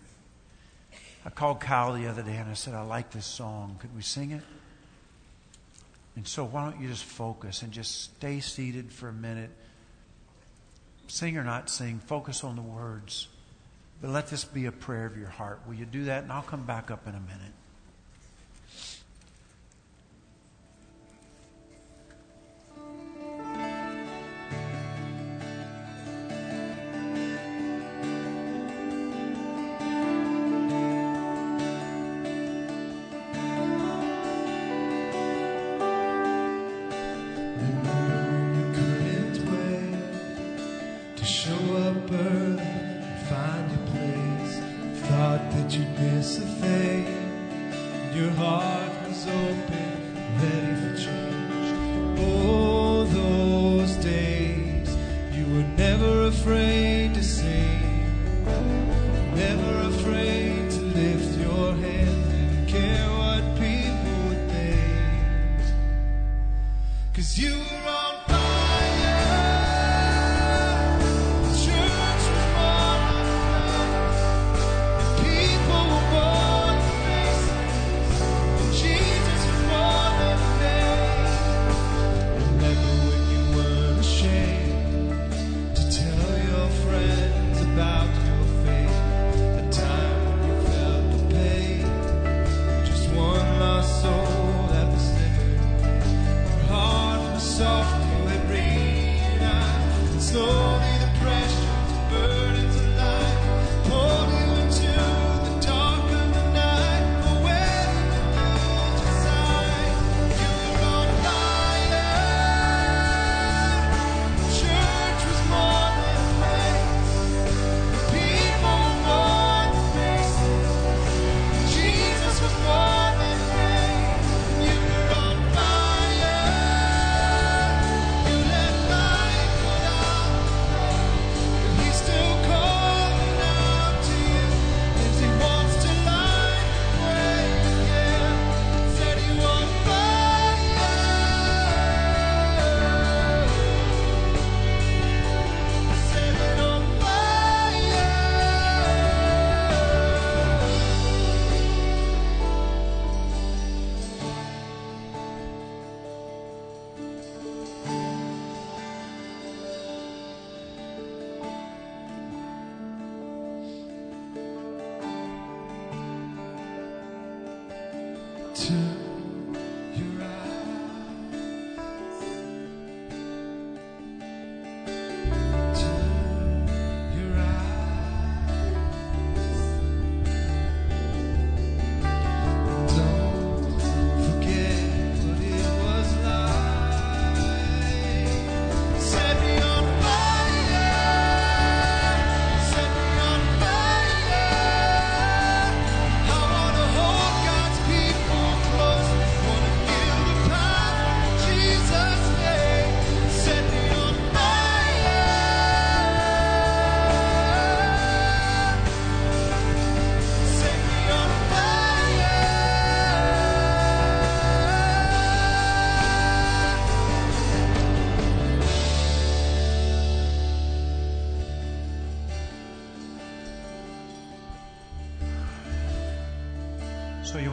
I 1.25 1.31
called 1.31 1.61
Kyle 1.61 1.95
the 1.95 2.07
other 2.07 2.23
day 2.23 2.37
and 2.37 2.51
I 2.51 2.53
said, 2.53 2.75
I 2.75 2.83
like 2.83 3.13
this 3.13 3.25
song. 3.25 3.77
Could 3.79 3.97
we 3.97 4.03
sing 4.03 4.33
it? 4.33 4.43
And 6.17 6.29
so 6.29 6.45
why 6.45 6.71
don't 6.71 6.83
you 6.83 6.89
just 6.89 7.05
focus 7.05 7.63
and 7.63 7.73
just 7.73 8.03
stay 8.03 8.41
seated 8.41 8.93
for 8.93 9.09
a 9.09 9.15
minute? 9.15 9.53
Sing 11.07 11.39
or 11.39 11.45
not 11.45 11.71
sing, 11.71 11.99
focus 11.99 12.45
on 12.45 12.57
the 12.57 12.63
words. 12.63 13.29
But 14.03 14.11
let 14.11 14.27
this 14.27 14.45
be 14.45 14.67
a 14.67 14.73
prayer 14.73 15.07
of 15.07 15.17
your 15.17 15.29
heart. 15.29 15.61
Will 15.67 15.75
you 15.75 15.87
do 15.87 16.05
that? 16.05 16.25
And 16.25 16.33
I'll 16.33 16.43
come 16.43 16.65
back 16.65 16.91
up 16.91 17.07
in 17.07 17.15
a 17.15 17.21
minute. 17.21 17.53
your 48.15 48.31
heart. 48.33 48.72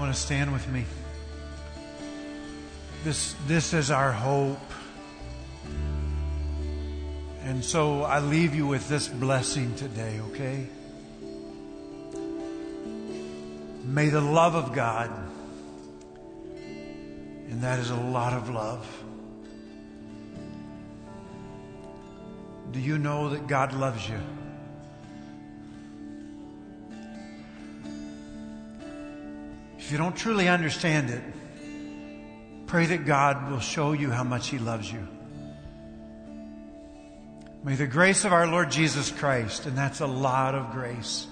Want 0.10 0.18
to 0.18 0.26
stand 0.26 0.52
with 0.52 0.68
me? 0.70 0.86
This, 3.04 3.36
this 3.46 3.76
is 3.76 3.92
our 3.92 4.12
hope. 4.12 4.58
And 7.44 7.64
so 7.64 8.02
I 8.02 8.20
leave 8.20 8.56
you 8.56 8.66
with 8.66 8.90
this 8.90 9.08
blessing 9.08 9.76
today, 9.76 10.20
okay? 10.32 10.66
May 13.86 14.10
the 14.10 14.20
love 14.20 14.56
of 14.56 14.74
God, 14.74 15.12
and 16.56 17.62
that 17.62 17.78
is 17.78 17.92
a 17.92 17.96
lot 17.96 18.34
of 18.34 18.50
love. 18.50 18.88
Do 22.72 22.80
you 22.80 22.98
know 22.98 23.30
that 23.30 23.46
God 23.46 23.74
loves 23.74 24.10
you? 24.10 24.20
If 29.90 29.94
you 29.94 29.98
don't 29.98 30.16
truly 30.16 30.48
understand 30.48 31.10
it, 31.10 31.24
pray 32.68 32.86
that 32.86 33.08
God 33.08 33.50
will 33.50 33.60
show 33.60 33.94
you 33.94 34.12
how 34.12 34.24
much 34.24 34.50
He 34.50 34.60
loves 34.60 34.94
you. 34.94 35.08
May 37.64 37.74
the 37.74 37.88
grace 37.88 38.24
of 38.24 38.32
our 38.32 38.46
Lord 38.46 38.70
Jesus 38.70 39.10
Christ, 39.10 39.66
and 39.66 39.76
that's 39.76 40.00
a 40.00 40.06
lot 40.06 40.54
of 40.54 40.74
grace, 40.74 41.26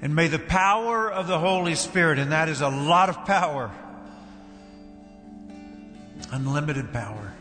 and 0.00 0.14
may 0.14 0.28
the 0.28 0.38
power 0.38 1.10
of 1.10 1.26
the 1.26 1.36
Holy 1.36 1.74
Spirit, 1.74 2.20
and 2.20 2.30
that 2.30 2.48
is 2.48 2.60
a 2.60 2.68
lot 2.68 3.08
of 3.08 3.24
power, 3.24 3.72
unlimited 6.30 6.92
power, 6.92 7.34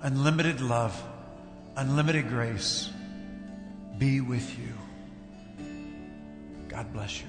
unlimited 0.00 0.62
love, 0.62 0.98
unlimited 1.76 2.30
grace, 2.30 2.88
be 3.98 4.22
with 4.22 4.58
you. 4.58 4.72
God 6.68 6.90
bless 6.94 7.20
you. 7.20 7.28